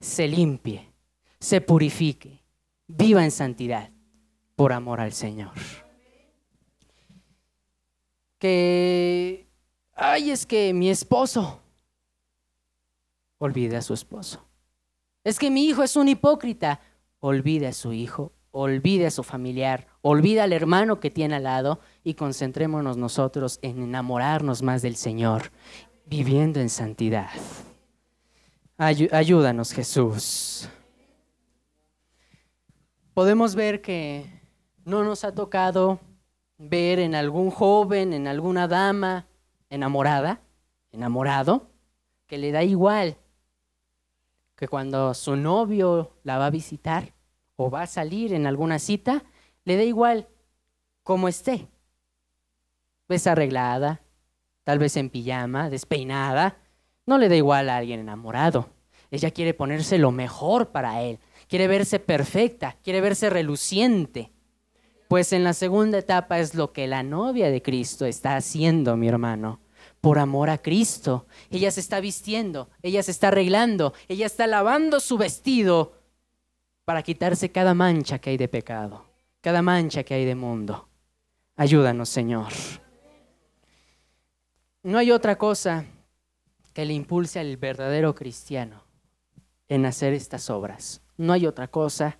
se 0.00 0.28
limpie, 0.28 0.92
se 1.38 1.60
purifique, 1.60 2.42
viva 2.86 3.24
en 3.24 3.30
santidad 3.30 3.90
por 4.56 4.72
amor 4.72 5.00
al 5.00 5.12
Señor. 5.12 5.52
Que, 8.38 9.46
ay, 9.94 10.30
es 10.30 10.46
que 10.46 10.72
mi 10.74 10.90
esposo, 10.90 11.60
olvide 13.44 13.76
a 13.76 13.82
su 13.82 13.94
esposo. 13.94 14.44
Es 15.22 15.38
que 15.38 15.50
mi 15.50 15.66
hijo 15.66 15.82
es 15.82 15.96
un 15.96 16.08
hipócrita, 16.08 16.80
olvide 17.20 17.68
a 17.68 17.72
su 17.72 17.92
hijo, 17.92 18.32
olvide 18.50 19.06
a 19.06 19.10
su 19.10 19.22
familiar, 19.22 19.86
olvide 20.02 20.40
al 20.40 20.52
hermano 20.52 21.00
que 21.00 21.10
tiene 21.10 21.36
al 21.36 21.44
lado 21.44 21.80
y 22.02 22.14
concentrémonos 22.14 22.96
nosotros 22.96 23.58
en 23.62 23.82
enamorarnos 23.82 24.62
más 24.62 24.82
del 24.82 24.96
Señor, 24.96 25.50
viviendo 26.06 26.60
en 26.60 26.68
santidad. 26.68 27.30
ayúdanos 28.78 29.72
Jesús. 29.72 30.68
Podemos 33.12 33.54
ver 33.54 33.80
que 33.80 34.42
no 34.84 35.04
nos 35.04 35.24
ha 35.24 35.34
tocado 35.34 36.00
ver 36.58 36.98
en 36.98 37.14
algún 37.14 37.50
joven, 37.50 38.12
en 38.12 38.26
alguna 38.26 38.68
dama 38.68 39.26
enamorada, 39.70 40.40
enamorado, 40.92 41.70
que 42.26 42.38
le 42.38 42.52
da 42.52 42.62
igual 42.62 43.16
que 44.56 44.68
cuando 44.68 45.14
su 45.14 45.36
novio 45.36 46.12
la 46.22 46.38
va 46.38 46.46
a 46.46 46.50
visitar 46.50 47.12
o 47.56 47.70
va 47.70 47.82
a 47.82 47.86
salir 47.86 48.32
en 48.32 48.46
alguna 48.46 48.78
cita, 48.78 49.24
le 49.64 49.76
da 49.76 49.82
igual 49.82 50.28
cómo 51.02 51.28
esté 51.28 51.68
desarreglada, 53.08 54.00
tal 54.64 54.78
vez 54.78 54.96
en 54.96 55.10
pijama, 55.10 55.70
despeinada, 55.70 56.56
no 57.06 57.18
le 57.18 57.28
da 57.28 57.36
igual 57.36 57.68
a 57.68 57.76
alguien 57.76 58.00
enamorado. 58.00 58.70
Ella 59.10 59.30
quiere 59.30 59.54
ponerse 59.54 59.98
lo 59.98 60.10
mejor 60.10 60.70
para 60.70 61.02
él, 61.02 61.18
quiere 61.48 61.68
verse 61.68 62.00
perfecta, 62.00 62.76
quiere 62.82 63.00
verse 63.00 63.30
reluciente. 63.30 64.32
Pues 65.08 65.32
en 65.32 65.44
la 65.44 65.52
segunda 65.52 65.98
etapa 65.98 66.38
es 66.38 66.54
lo 66.54 66.72
que 66.72 66.86
la 66.86 67.02
novia 67.02 67.50
de 67.50 67.62
Cristo 67.62 68.06
está 68.06 68.36
haciendo, 68.36 68.96
mi 68.96 69.06
hermano. 69.06 69.60
Por 70.04 70.18
amor 70.18 70.50
a 70.50 70.58
Cristo. 70.58 71.24
Ella 71.50 71.70
se 71.70 71.80
está 71.80 71.98
vistiendo, 71.98 72.68
ella 72.82 73.02
se 73.02 73.10
está 73.10 73.28
arreglando, 73.28 73.94
ella 74.06 74.26
está 74.26 74.46
lavando 74.46 75.00
su 75.00 75.16
vestido 75.16 75.94
para 76.84 77.02
quitarse 77.02 77.50
cada 77.50 77.72
mancha 77.72 78.18
que 78.18 78.28
hay 78.28 78.36
de 78.36 78.48
pecado, 78.48 79.06
cada 79.40 79.62
mancha 79.62 80.04
que 80.04 80.12
hay 80.12 80.26
de 80.26 80.34
mundo. 80.34 80.90
Ayúdanos, 81.56 82.10
Señor. 82.10 82.52
No 84.82 84.98
hay 84.98 85.10
otra 85.10 85.38
cosa 85.38 85.86
que 86.74 86.84
le 86.84 86.92
impulse 86.92 87.40
al 87.40 87.56
verdadero 87.56 88.14
cristiano 88.14 88.82
en 89.68 89.86
hacer 89.86 90.12
estas 90.12 90.50
obras. 90.50 91.00
No 91.16 91.32
hay 91.32 91.46
otra 91.46 91.68
cosa 91.68 92.18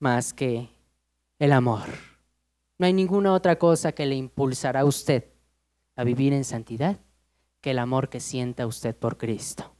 más 0.00 0.34
que 0.34 0.68
el 1.38 1.52
amor. 1.52 1.86
No 2.76 2.84
hay 2.84 2.92
ninguna 2.92 3.32
otra 3.32 3.58
cosa 3.58 3.92
que 3.92 4.04
le 4.04 4.16
impulsará 4.16 4.80
a 4.80 4.84
usted 4.84 5.33
a 5.96 6.04
vivir 6.04 6.32
en 6.32 6.44
santidad 6.44 6.98
que 7.60 7.70
el 7.70 7.78
amor 7.78 8.08
que 8.08 8.20
sienta 8.20 8.66
usted 8.66 8.94
por 8.94 9.16
Cristo. 9.16 9.74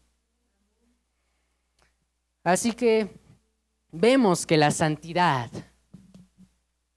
Así 2.42 2.72
que 2.72 3.08
vemos 3.90 4.46
que 4.46 4.56
la 4.56 4.70
santidad, 4.70 5.50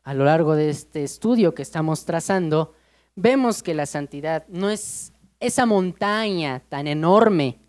a 0.03 0.13
lo 0.13 0.25
largo 0.25 0.55
de 0.55 0.69
este 0.69 1.03
estudio 1.03 1.53
que 1.53 1.61
estamos 1.61 2.05
trazando, 2.05 2.73
vemos 3.15 3.63
que 3.63 3.73
la 3.73 3.85
santidad 3.85 4.45
no 4.47 4.69
es 4.69 5.13
esa 5.39 5.65
montaña 5.65 6.61
tan 6.69 6.87
enorme, 6.87 7.59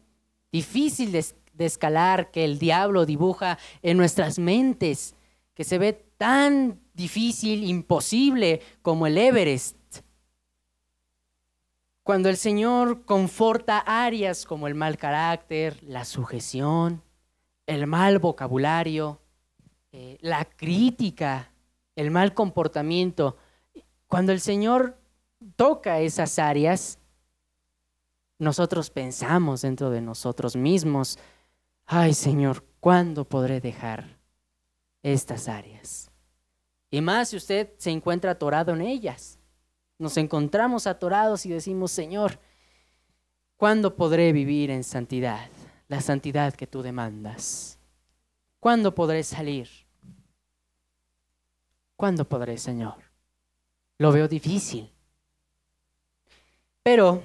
difícil 0.53 1.13
de, 1.13 1.25
escalar 1.59 2.31
que 2.31 2.45
el 2.45 2.59
diablo 2.59 3.05
dibuja 3.05 3.59
en 3.83 3.97
nuestras 3.97 4.39
mentes, 4.39 5.17
que 5.55 5.65
se 5.65 5.79
ve 5.79 5.93
tan 6.17 6.81
difícil, 6.95 7.65
imposible 7.65 8.61
como 8.81 9.09
el 9.09 9.19
Everest. 9.19 9.78
Cuando 12.09 12.31
el 12.31 12.38
Señor 12.38 13.05
conforta 13.05 13.81
áreas 13.81 14.47
como 14.47 14.66
el 14.66 14.75
mal 14.75 14.97
carácter, 14.97 15.79
la 15.83 16.07
sujeción, 16.07 17.03
el 17.66 17.87
mal 17.87 18.18
vocabulario, 18.18 19.21
eh, 19.92 20.16
la 20.23 20.47
crítica, 20.47 21.53
el 21.97 22.11
mal 22.11 22.33
comportamiento, 22.33 23.37
cuando 24.07 24.33
el 24.33 24.40
Señor 24.40 24.97
toca 25.55 26.01
esas 26.01 26.38
áreas, 26.38 26.99
nosotros 28.38 28.88
pensamos 28.88 29.61
dentro 29.61 29.90
de 29.90 30.01
nosotros 30.01 30.57
mismos, 30.57 31.18
ay 31.85 32.14
Señor, 32.14 32.64
¿cuándo 32.81 33.27
podré 33.27 33.61
dejar 33.61 34.16
estas 35.03 35.47
áreas? 35.47 36.11
Y 36.90 37.03
más 37.03 37.29
si 37.29 37.37
usted 37.37 37.68
se 37.77 37.90
encuentra 37.90 38.31
atorado 38.31 38.73
en 38.73 38.81
ellas. 38.81 39.38
Nos 39.99 40.17
encontramos 40.17 40.87
atorados 40.87 41.45
y 41.45 41.51
decimos, 41.51 41.91
Señor, 41.91 42.39
¿cuándo 43.57 43.97
podré 43.97 44.33
vivir 44.33 44.71
en 44.71 44.85
santidad? 44.85 45.51
La 45.89 46.01
santidad 46.01 46.55
que 46.55 46.67
tú 46.67 46.83
demandas. 46.83 47.79
¿Cuándo 48.61 48.95
podré 48.95 49.25
salir? 49.25 49.69
¿Cuándo 51.97 52.25
podré, 52.25 52.59
Señor? 52.59 52.95
Lo 53.99 54.13
veo 54.13 54.29
difícil. 54.29 54.93
Pero 56.83 57.23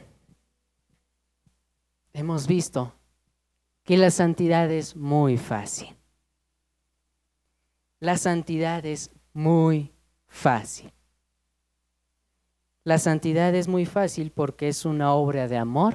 hemos 2.12 2.48
visto 2.48 2.94
que 3.84 3.98
la 3.98 4.10
santidad 4.10 4.72
es 4.72 4.96
muy 4.96 5.38
fácil. 5.38 5.96
La 8.00 8.18
santidad 8.18 8.86
es 8.86 9.12
muy 9.34 9.94
fácil. 10.28 10.92
La 12.84 12.98
santidad 12.98 13.54
es 13.56 13.68
muy 13.68 13.86
fácil 13.86 14.32
porque 14.32 14.68
es 14.68 14.86
una 14.86 15.14
obra 15.14 15.48
de 15.48 15.58
amor 15.58 15.94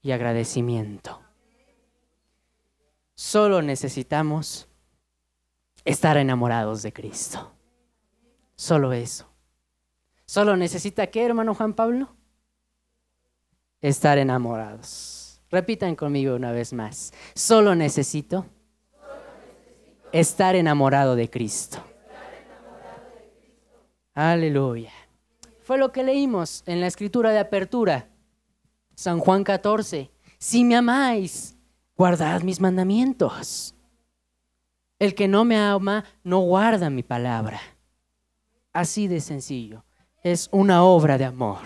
y 0.00 0.12
agradecimiento. 0.12 1.20
Solo 3.14 3.62
necesitamos 3.62 4.68
estar 5.84 6.16
enamorados 6.16 6.82
de 6.82 6.92
Cristo. 6.92 7.52
Solo 8.54 8.92
eso. 8.92 9.28
Solo 10.24 10.56
necesita 10.56 11.08
qué, 11.08 11.24
hermano 11.24 11.54
Juan 11.54 11.74
Pablo? 11.74 12.18
estar 13.80 14.18
enamorados. 14.18 15.40
Repitan 15.50 15.96
conmigo 15.96 16.34
una 16.34 16.52
vez 16.52 16.72
más. 16.72 17.12
Solo 17.34 17.74
necesito 17.74 18.46
estar 20.12 20.56
enamorado 20.56 21.16
de 21.16 21.30
Cristo. 21.30 21.78
Aleluya. 24.14 24.92
Fue 25.68 25.76
lo 25.76 25.92
que 25.92 26.02
leímos 26.02 26.62
en 26.64 26.80
la 26.80 26.86
escritura 26.86 27.30
de 27.30 27.40
apertura. 27.40 28.08
San 28.94 29.18
Juan 29.18 29.44
14. 29.44 30.10
Si 30.38 30.64
me 30.64 30.74
amáis, 30.74 31.58
guardad 31.94 32.40
mis 32.40 32.58
mandamientos. 32.58 33.74
El 34.98 35.14
que 35.14 35.28
no 35.28 35.44
me 35.44 35.58
ama 35.58 36.06
no 36.24 36.38
guarda 36.38 36.88
mi 36.88 37.02
palabra. 37.02 37.60
Así 38.72 39.08
de 39.08 39.20
sencillo. 39.20 39.84
Es 40.22 40.48
una 40.52 40.84
obra 40.84 41.18
de 41.18 41.26
amor. 41.26 41.58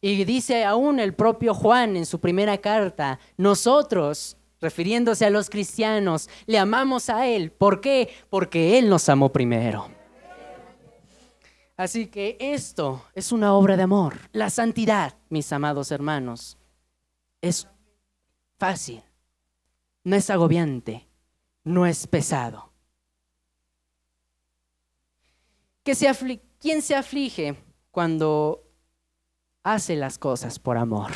Y 0.00 0.24
dice 0.24 0.64
aún 0.64 1.00
el 1.00 1.12
propio 1.12 1.54
Juan 1.54 1.96
en 1.96 2.06
su 2.06 2.20
primera 2.20 2.56
carta, 2.58 3.18
nosotros, 3.36 4.36
refiriéndose 4.60 5.26
a 5.26 5.30
los 5.30 5.50
cristianos, 5.50 6.30
le 6.46 6.60
amamos 6.60 7.10
a 7.10 7.26
Él. 7.26 7.50
¿Por 7.50 7.80
qué? 7.80 8.10
Porque 8.30 8.78
Él 8.78 8.88
nos 8.88 9.08
amó 9.08 9.32
primero. 9.32 9.99
Así 11.80 12.08
que 12.08 12.36
esto 12.38 13.06
es 13.14 13.32
una 13.32 13.54
obra 13.54 13.74
de 13.74 13.84
amor. 13.84 14.28
La 14.32 14.50
santidad, 14.50 15.16
mis 15.30 15.50
amados 15.50 15.90
hermanos, 15.90 16.58
es 17.40 17.68
fácil, 18.58 19.02
no 20.04 20.14
es 20.14 20.28
agobiante, 20.28 21.08
no 21.64 21.86
es 21.86 22.06
pesado. 22.06 22.70
¿Quién 25.82 26.82
se 26.82 26.94
aflige 26.94 27.56
cuando 27.90 28.62
hace 29.62 29.96
las 29.96 30.18
cosas 30.18 30.58
por 30.58 30.76
amor? 30.76 31.12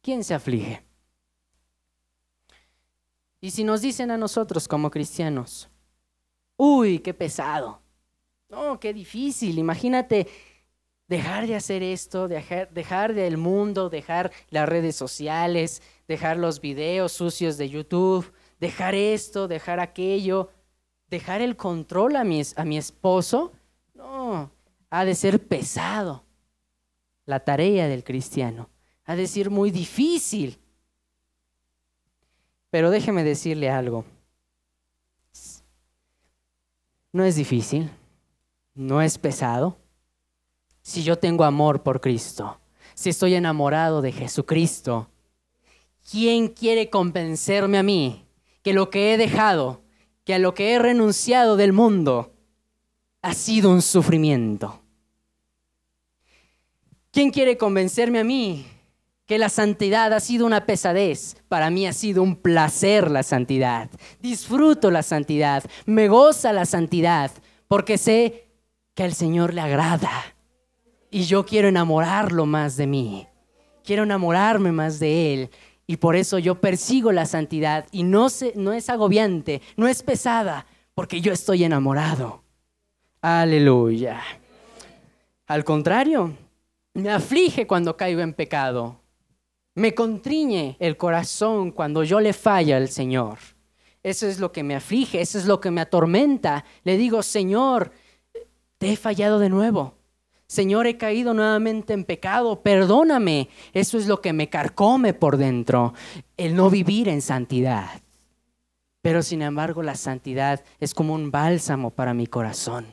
¿Quién 0.00 0.22
se 0.22 0.34
aflige? 0.34 0.86
Y 3.40 3.50
si 3.50 3.64
nos 3.64 3.80
dicen 3.80 4.12
a 4.12 4.16
nosotros 4.16 4.68
como 4.68 4.92
cristianos, 4.92 5.68
uy, 6.56 7.00
qué 7.00 7.12
pesado, 7.12 7.82
no, 8.48 8.78
qué 8.78 8.92
difícil, 8.92 9.58
imagínate 9.58 10.26
dejar 11.08 11.46
de 11.46 11.54
hacer 11.54 11.82
esto, 11.82 12.28
dejar, 12.28 12.72
dejar 12.72 13.14
del 13.14 13.36
mundo, 13.36 13.90
dejar 13.90 14.32
las 14.50 14.68
redes 14.68 14.96
sociales, 14.96 15.82
dejar 16.08 16.36
los 16.36 16.60
videos 16.60 17.12
sucios 17.12 17.56
de 17.56 17.68
YouTube, 17.68 18.32
dejar 18.58 18.94
esto, 18.94 19.48
dejar 19.48 19.80
aquello, 19.80 20.50
dejar 21.08 21.40
el 21.40 21.56
control 21.56 22.16
a 22.16 22.24
mi, 22.24 22.42
a 22.56 22.64
mi 22.64 22.78
esposo, 22.78 23.52
no, 23.94 24.50
ha 24.90 25.04
de 25.04 25.14
ser 25.14 25.46
pesado 25.46 26.24
la 27.24 27.40
tarea 27.40 27.88
del 27.88 28.04
cristiano, 28.04 28.70
ha 29.04 29.16
de 29.16 29.26
ser 29.26 29.50
muy 29.50 29.70
difícil. 29.70 30.58
Pero 32.70 32.90
déjeme 32.90 33.24
decirle 33.24 33.70
algo, 33.70 34.04
no 37.12 37.24
es 37.24 37.36
difícil, 37.36 37.90
no 38.76 39.02
es 39.02 39.18
pesado, 39.18 39.78
si 40.82 41.02
yo 41.02 41.18
tengo 41.18 41.42
amor 41.42 41.82
por 41.82 42.00
Cristo, 42.00 42.60
si 42.94 43.10
estoy 43.10 43.34
enamorado 43.34 44.02
de 44.02 44.12
Jesucristo, 44.12 45.10
¿quién 46.08 46.48
quiere 46.48 46.88
convencerme 46.90 47.78
a 47.78 47.82
mí 47.82 48.26
que 48.62 48.72
lo 48.72 48.90
que 48.90 49.12
he 49.12 49.16
dejado, 49.16 49.82
que 50.24 50.34
a 50.34 50.38
lo 50.38 50.54
que 50.54 50.72
he 50.72 50.78
renunciado 50.78 51.56
del 51.56 51.72
mundo, 51.72 52.34
ha 53.22 53.34
sido 53.34 53.70
un 53.70 53.82
sufrimiento? 53.82 54.82
¿Quién 57.10 57.30
quiere 57.30 57.56
convencerme 57.56 58.20
a 58.20 58.24
mí 58.24 58.66
que 59.24 59.38
la 59.38 59.48
santidad 59.48 60.12
ha 60.12 60.20
sido 60.20 60.44
una 60.44 60.66
pesadez? 60.66 61.42
Para 61.48 61.70
mí 61.70 61.86
ha 61.86 61.94
sido 61.94 62.22
un 62.22 62.36
placer 62.36 63.10
la 63.10 63.22
santidad. 63.22 63.88
Disfruto 64.20 64.90
la 64.90 65.02
santidad, 65.02 65.64
me 65.86 66.08
goza 66.08 66.52
la 66.52 66.66
santidad, 66.66 67.30
porque 67.68 67.96
sé 67.96 68.45
que 68.96 69.04
al 69.04 69.14
Señor 69.14 69.54
le 69.54 69.60
agrada 69.60 70.10
y 71.10 71.24
yo 71.24 71.46
quiero 71.46 71.68
enamorarlo 71.68 72.46
más 72.46 72.76
de 72.76 72.86
mí. 72.86 73.28
Quiero 73.84 74.02
enamorarme 74.02 74.72
más 74.72 74.98
de 74.98 75.34
Él. 75.34 75.50
Y 75.86 75.98
por 75.98 76.16
eso 76.16 76.38
yo 76.38 76.60
persigo 76.60 77.12
la 77.12 77.26
santidad. 77.26 77.86
Y 77.92 78.02
no, 78.02 78.26
no 78.56 78.72
es 78.72 78.90
agobiante, 78.90 79.62
no 79.76 79.86
es 79.86 80.02
pesada, 80.02 80.66
porque 80.94 81.20
yo 81.20 81.32
estoy 81.32 81.62
enamorado. 81.62 82.42
Aleluya. 83.20 84.20
Al 85.46 85.62
contrario, 85.62 86.32
me 86.94 87.10
aflige 87.10 87.66
cuando 87.66 87.96
caigo 87.96 88.22
en 88.22 88.32
pecado. 88.32 89.00
Me 89.74 89.94
contriñe 89.94 90.76
el 90.80 90.96
corazón 90.96 91.70
cuando 91.70 92.02
yo 92.02 92.18
le 92.18 92.32
falla 92.32 92.78
al 92.78 92.88
Señor. 92.88 93.38
Eso 94.02 94.26
es 94.26 94.40
lo 94.40 94.52
que 94.52 94.62
me 94.62 94.74
aflige, 94.74 95.20
eso 95.20 95.38
es 95.38 95.44
lo 95.44 95.60
que 95.60 95.70
me 95.70 95.82
atormenta. 95.82 96.64
Le 96.82 96.96
digo, 96.96 97.22
Señor, 97.22 97.92
he 98.86 98.96
fallado 98.96 99.38
de 99.38 99.48
nuevo. 99.48 99.94
Señor, 100.46 100.86
he 100.86 100.96
caído 100.96 101.34
nuevamente 101.34 101.92
en 101.92 102.04
pecado, 102.04 102.62
perdóname. 102.62 103.48
Eso 103.72 103.98
es 103.98 104.06
lo 104.06 104.20
que 104.20 104.32
me 104.32 104.48
carcome 104.48 105.12
por 105.12 105.36
dentro, 105.36 105.92
el 106.36 106.54
no 106.54 106.70
vivir 106.70 107.08
en 107.08 107.20
santidad. 107.20 108.00
Pero 109.02 109.22
sin 109.22 109.42
embargo 109.42 109.82
la 109.82 109.96
santidad 109.96 110.64
es 110.78 110.94
como 110.94 111.14
un 111.14 111.30
bálsamo 111.30 111.90
para 111.90 112.14
mi 112.14 112.26
corazón. 112.26 112.86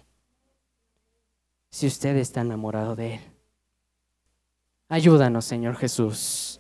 Si 1.70 1.88
usted 1.88 2.16
está 2.18 2.42
enamorado 2.42 2.96
de 2.96 3.16
Él. 3.16 3.22
Ayúdanos, 4.90 5.46
Señor 5.46 5.76
Jesús. 5.76 6.60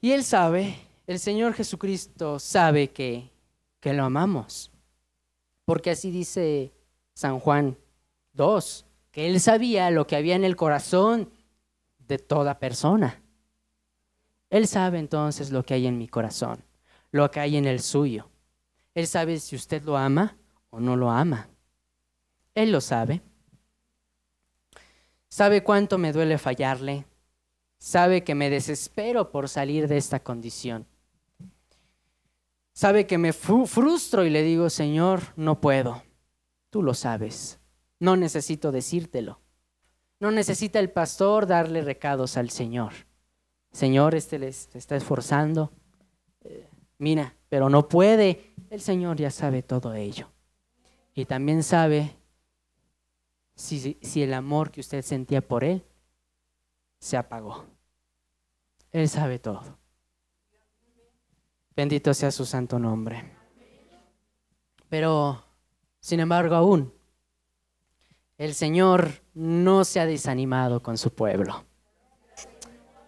Y 0.00 0.12
Él 0.12 0.24
sabe, 0.24 0.76
el 1.06 1.18
Señor 1.18 1.54
Jesucristo 1.54 2.38
sabe 2.38 2.90
que, 2.90 3.30
que 3.80 3.92
lo 3.92 4.04
amamos. 4.04 4.70
Porque 5.64 5.90
así 5.90 6.10
dice 6.10 6.72
San 7.20 7.38
Juan 7.38 7.76
2 8.32 8.86
que 9.10 9.28
él 9.28 9.40
sabía 9.40 9.90
lo 9.90 10.06
que 10.06 10.16
había 10.16 10.36
en 10.36 10.44
el 10.44 10.56
corazón 10.56 11.30
de 11.98 12.16
toda 12.16 12.58
persona. 12.58 13.22
Él 14.48 14.66
sabe 14.66 14.98
entonces 14.98 15.50
lo 15.50 15.62
que 15.62 15.74
hay 15.74 15.86
en 15.86 15.98
mi 15.98 16.08
corazón, 16.08 16.64
lo 17.10 17.30
que 17.30 17.40
hay 17.40 17.58
en 17.58 17.66
el 17.66 17.80
suyo. 17.80 18.30
Él 18.94 19.06
sabe 19.06 19.38
si 19.38 19.54
usted 19.54 19.82
lo 19.82 19.98
ama 19.98 20.38
o 20.70 20.80
no 20.80 20.96
lo 20.96 21.10
ama. 21.10 21.50
Él 22.54 22.72
lo 22.72 22.80
sabe. 22.80 23.20
Sabe 25.28 25.62
cuánto 25.62 25.98
me 25.98 26.14
duele 26.14 26.38
fallarle. 26.38 27.04
Sabe 27.76 28.24
que 28.24 28.34
me 28.34 28.48
desespero 28.48 29.30
por 29.30 29.50
salir 29.50 29.88
de 29.88 29.98
esta 29.98 30.20
condición. 30.20 30.86
Sabe 32.72 33.06
que 33.06 33.18
me 33.18 33.34
frustro 33.34 34.24
y 34.24 34.30
le 34.30 34.42
digo, 34.42 34.70
Señor, 34.70 35.20
no 35.36 35.60
puedo. 35.60 36.02
Tú 36.70 36.82
lo 36.82 36.94
sabes. 36.94 37.58
No 37.98 38.16
necesito 38.16 38.72
decírtelo. 38.72 39.40
No 40.20 40.30
necesita 40.30 40.78
el 40.78 40.90
pastor 40.90 41.46
darle 41.46 41.82
recados 41.82 42.36
al 42.36 42.50
Señor. 42.50 42.92
Señor, 43.72 44.14
este 44.14 44.38
le 44.38 44.48
está 44.48 44.96
esforzando. 44.96 45.72
Eh, 46.42 46.68
mira, 46.98 47.34
pero 47.48 47.68
no 47.68 47.88
puede. 47.88 48.54
El 48.70 48.80
Señor 48.80 49.16
ya 49.16 49.30
sabe 49.30 49.62
todo 49.62 49.94
ello. 49.94 50.30
Y 51.14 51.24
también 51.24 51.62
sabe 51.62 52.16
si, 53.54 53.98
si 54.00 54.22
el 54.22 54.34
amor 54.34 54.70
que 54.70 54.80
usted 54.80 55.02
sentía 55.02 55.46
por 55.46 55.64
Él 55.64 55.84
se 56.98 57.16
apagó. 57.16 57.64
Él 58.92 59.08
sabe 59.08 59.38
todo. 59.38 59.78
Bendito 61.74 62.12
sea 62.12 62.30
su 62.30 62.44
santo 62.44 62.78
nombre. 62.78 63.32
Pero, 64.88 65.42
sin 66.00 66.20
embargo, 66.20 66.54
aún 66.54 66.92
el 68.38 68.54
Señor 68.54 69.22
no 69.34 69.84
se 69.84 70.00
ha 70.00 70.06
desanimado 70.06 70.82
con 70.82 70.96
su 70.96 71.12
pueblo, 71.12 71.64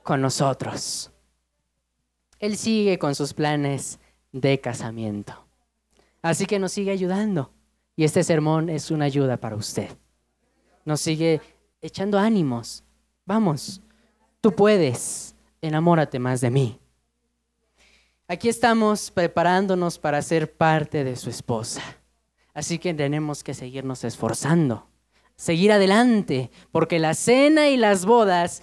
con 0.03 0.21
nosotros. 0.21 1.11
Él 2.39 2.57
sigue 2.59 2.99
con 2.99 3.15
sus 3.15 3.33
planes 3.33 3.99
de 4.31 4.61
casamiento. 4.61 5.47
Así 6.21 6.45
que 6.45 6.59
nos 6.59 6.73
sigue 6.73 6.91
ayudando. 6.91 7.51
Y 7.97 8.05
este 8.05 8.23
sermón 8.25 8.69
es 8.69 8.91
una 8.91 9.07
ayuda 9.07 9.39
para 9.39 9.57
usted. 9.57 9.97
Nos 10.85 11.01
sigue 11.01 11.41
echando 11.81 12.19
ánimos. 12.19 12.85
Vamos, 13.25 13.81
tú 14.41 14.55
puedes, 14.55 15.35
enamórate 15.61 16.19
más 16.19 16.41
de 16.41 16.51
mí. 16.51 16.79
Aquí 18.29 18.49
estamos 18.49 19.11
preparándonos 19.11 19.99
para 19.99 20.21
ser 20.21 20.53
parte 20.57 21.05
de 21.05 21.17
su 21.17 21.31
esposa. 21.31 21.83
Así 22.55 22.79
que 22.79 22.95
tenemos 22.95 23.43
que 23.43 23.55
seguirnos 23.55 24.05
esforzando 24.05 24.87
seguir 25.43 25.73
adelante, 25.73 26.51
porque 26.71 27.01
la 27.01 27.15
cena 27.15 27.69
y 27.69 27.77
las 27.77 28.05
bodas, 28.05 28.63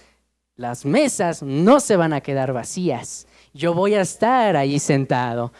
las 0.56 0.86
mesas 0.86 1.42
no 1.42 1.78
se 1.78 1.96
van 1.96 2.14
a 2.14 2.22
quedar 2.22 2.54
vacías. 2.54 3.26
Yo 3.52 3.74
voy 3.74 3.94
a 3.94 4.00
estar 4.00 4.56
ahí 4.56 4.78
sentado. 4.78 5.52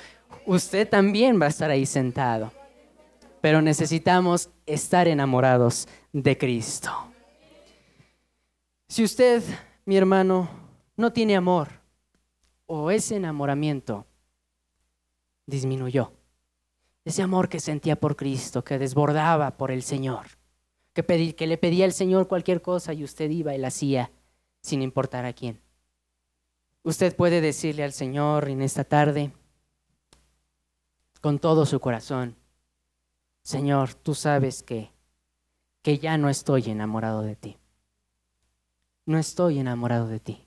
Usted 0.47 0.89
también 0.89 1.41
va 1.41 1.47
a 1.47 1.51
estar 1.51 1.71
ahí 1.71 1.85
sentado. 1.85 2.53
Pero 3.43 3.61
necesitamos 3.61 4.49
estar 4.65 5.09
enamorados 5.09 5.89
de 6.13 6.39
Cristo. 6.39 6.91
Si 8.89 9.05
usted, 9.05 9.43
mi 9.85 9.99
hermano, 9.99 10.49
no 10.97 11.13
tiene 11.13 11.37
amor 11.37 11.69
o 12.67 12.91
ese 12.91 13.17
enamoramiento 13.17 14.07
disminuyó, 15.47 16.13
ese 17.05 17.23
amor 17.23 17.49
que 17.49 17.61
sentía 17.61 17.97
por 17.97 18.17
Cristo, 18.17 18.63
que 18.63 18.79
desbordaba 18.79 19.57
por 19.57 19.71
el 19.71 19.83
Señor, 19.83 20.27
que, 20.93 21.35
que 21.35 21.47
le 21.47 21.59
pedía 21.59 21.85
al 21.85 21.93
Señor 21.93 22.29
cualquier 22.29 22.63
cosa 22.63 22.93
y 22.93 23.05
usted 23.05 23.31
iba 23.31 23.55
y 23.55 23.59
la 23.59 23.69
hacía 23.69 24.11
sin 24.61 24.83
importar 24.83 25.25
a 25.25 25.33
quién. 25.33 25.61
Usted 26.83 27.15
puede 27.15 27.41
decirle 27.41 27.85
al 27.85 27.93
Señor 27.93 28.49
en 28.49 28.63
esta 28.63 28.85
tarde, 28.85 29.33
con 31.21 31.39
todo 31.39 31.67
su 31.67 31.81
corazón, 31.81 32.37
Señor, 33.43 33.95
tú 33.95 34.15
sabes 34.15 34.63
que, 34.63 34.91
que 35.83 35.99
ya 35.99 36.17
no 36.19 36.29
estoy 36.29 36.71
enamorado 36.71 37.23
de 37.23 37.37
ti. 37.37 37.57
No 39.07 39.19
estoy 39.19 39.59
enamorado 39.59 40.07
de 40.09 40.21
ti. 40.21 40.47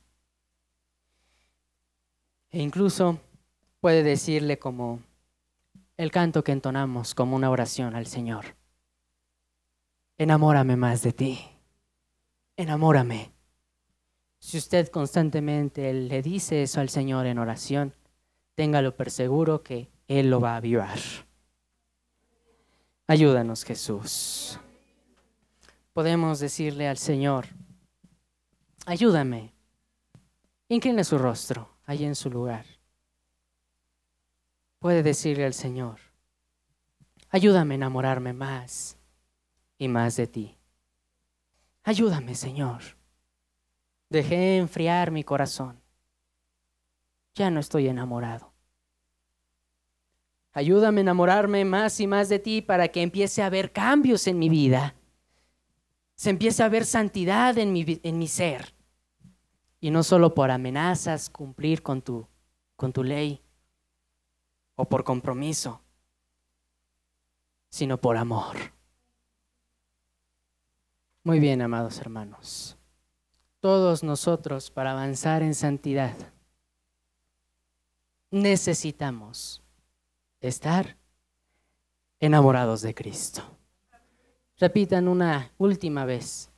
E 2.52 2.62
incluso 2.62 3.20
puede 3.82 4.04
decirle 4.04 4.60
como 4.60 5.00
el 5.98 6.12
canto 6.12 6.44
que 6.44 6.52
entonamos 6.52 7.14
como 7.16 7.36
una 7.36 7.50
oración 7.50 7.96
al 7.96 8.08
Señor. 8.08 8.56
Enamórame 10.18 10.76
más 10.76 11.02
de 11.02 11.14
ti. 11.14 11.40
Enamórame. 12.58 13.32
Si 14.40 14.58
usted 14.58 14.90
constantemente 14.90 15.94
le 15.94 16.22
dice 16.22 16.64
eso 16.64 16.82
al 16.82 16.90
Señor 16.90 17.26
en 17.26 17.40
oración, 17.40 17.94
téngalo 18.56 18.96
por 18.96 19.10
seguro 19.10 19.64
que 19.64 19.90
Él 20.08 20.30
lo 20.30 20.40
va 20.40 20.54
a 20.54 20.58
avivar. 20.58 21.00
Ayúdanos, 23.08 23.64
Jesús. 23.64 24.60
Podemos 25.94 26.40
decirle 26.40 26.88
al 26.88 26.98
Señor, 26.98 27.46
ayúdame. 28.86 29.54
Incline 30.70 31.04
su 31.04 31.18
rostro 31.18 31.70
allí 31.86 32.06
en 32.06 32.16
su 32.16 32.30
lugar. 32.30 32.66
Puede 34.84 35.02
decirle 35.02 35.46
al 35.46 35.54
Señor, 35.54 36.02
ayúdame 37.30 37.76
a 37.76 37.78
enamorarme 37.78 38.34
más 38.34 38.98
y 39.78 39.88
más 39.88 40.18
de 40.18 40.28
ti. 40.28 40.58
Ayúdame, 41.84 42.36
Señor. 42.36 42.82
Dejé 44.10 44.58
enfriar 44.58 45.10
mi 45.10 45.24
corazón. 45.24 45.82
Ya 47.34 47.50
no 47.50 47.62
estoy 47.62 47.88
enamorado. 47.88 48.52
Ayúdame 50.52 51.00
a 51.00 51.04
enamorarme 51.04 51.64
más 51.64 52.02
y 52.02 52.06
más 52.06 52.28
de 52.28 52.40
ti 52.40 52.62
para 52.62 52.90
que 52.90 53.04
empiece 53.04 53.42
a 53.42 53.46
haber 53.46 53.72
cambios 53.72 54.28
en 54.28 54.38
mi 54.38 54.50
vida. 54.50 54.96
Se 56.16 56.30
empiece 56.30 56.62
a 56.62 56.68
ver 56.68 56.84
santidad 56.84 57.58
en 57.58 57.72
mi, 57.72 58.02
en 58.04 58.20
mi 58.20 58.28
ser. 58.28 58.76
Y 59.80 59.92
no 59.92 60.04
solo 60.04 60.34
por 60.34 60.52
amenazas 60.52 61.30
cumplir 61.30 61.82
con 61.82 62.02
tu, 62.02 62.28
con 62.76 62.92
tu 62.92 63.02
ley 63.02 63.43
o 64.76 64.86
por 64.86 65.04
compromiso, 65.04 65.82
sino 67.70 68.00
por 68.00 68.18
amor. 68.18 68.58
Muy 71.24 71.40
bien, 71.40 71.62
amados 71.62 72.00
hermanos. 72.00 72.78
Todos 73.60 74.04
nosotros 74.04 74.72
para 74.72 74.92
avanzar 74.92 75.42
en 75.42 75.56
santidad 75.56 76.16
necesitamos 78.34 79.62
estar 80.42 80.98
enamorados 82.20 82.82
de 82.82 82.96
Cristo. 82.96 83.44
Repitan 84.58 85.08
una 85.08 85.52
última 85.58 86.04
vez. 86.04 86.52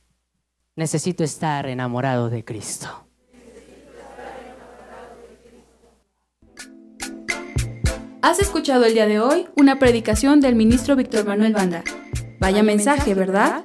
Necesito 0.74 1.22
estar 1.22 1.66
enamorado 1.66 2.30
de 2.30 2.44
Cristo. 2.44 3.05
Has 8.22 8.40
escuchado 8.40 8.84
el 8.84 8.94
día 8.94 9.06
de 9.06 9.20
hoy 9.20 9.46
una 9.56 9.78
predicación 9.78 10.40
del 10.40 10.56
ministro 10.56 10.96
Víctor 10.96 11.26
Manuel 11.26 11.52
Banda. 11.52 11.84
Vaya 12.40 12.62
mensaje, 12.62 13.14
¿verdad? 13.14 13.64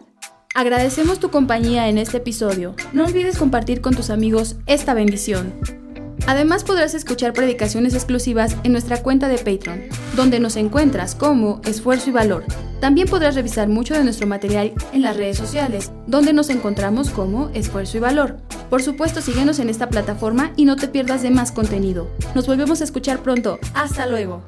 Agradecemos 0.54 1.20
tu 1.20 1.32
compañía 1.32 1.88
en 1.88 1.98
este 1.98 2.18
episodio. 2.18 2.76
No 2.94 3.06
olvides 3.06 3.38
compartir 3.38 3.82
con 3.82 3.96
tus 3.96 4.10
amigos 4.10 4.58
esta 4.68 4.94
bendición. 4.94 5.81
Además 6.28 6.64
podrás 6.64 6.94
escuchar 6.94 7.34
predicaciones 7.34 7.94
exclusivas 7.94 8.56
en 8.64 8.72
nuestra 8.72 9.02
cuenta 9.02 9.28
de 9.28 9.38
Patreon, 9.38 9.84
donde 10.16 10.40
nos 10.40 10.56
encuentras 10.56 11.16
como 11.16 11.62
Esfuerzo 11.66 12.10
y 12.10 12.14
Valor. 12.14 12.46
También 12.80 13.08
podrás 13.08 13.36
revisar 13.36 13.68
mucho 13.68 13.94
de 13.94 14.04
nuestro 14.04 14.28
material 14.28 14.74
en 14.94 15.02
las 15.02 15.18
redes 15.18 15.38
sociales, 15.38 15.92
donde 16.08 16.34
nos 16.34 16.50
encontramos 16.50 17.10
como 17.10 17.50
Esfuerzo 17.54 17.98
y 17.98 18.00
Valor. 18.00 18.38
Por 18.70 18.82
supuesto, 18.82 19.22
síguenos 19.22 19.60
en 19.60 19.70
esta 19.70 19.90
plataforma 19.90 20.52
y 20.56 20.66
no 20.66 20.76
te 20.76 20.88
pierdas 20.88 21.22
de 21.22 21.32
más 21.32 21.52
contenido. 21.52 22.08
Nos 22.34 22.48
volvemos 22.48 22.82
a 22.82 22.86
escuchar 22.86 23.22
pronto. 23.22 23.60
Hasta 23.74 24.06
luego. 24.08 24.44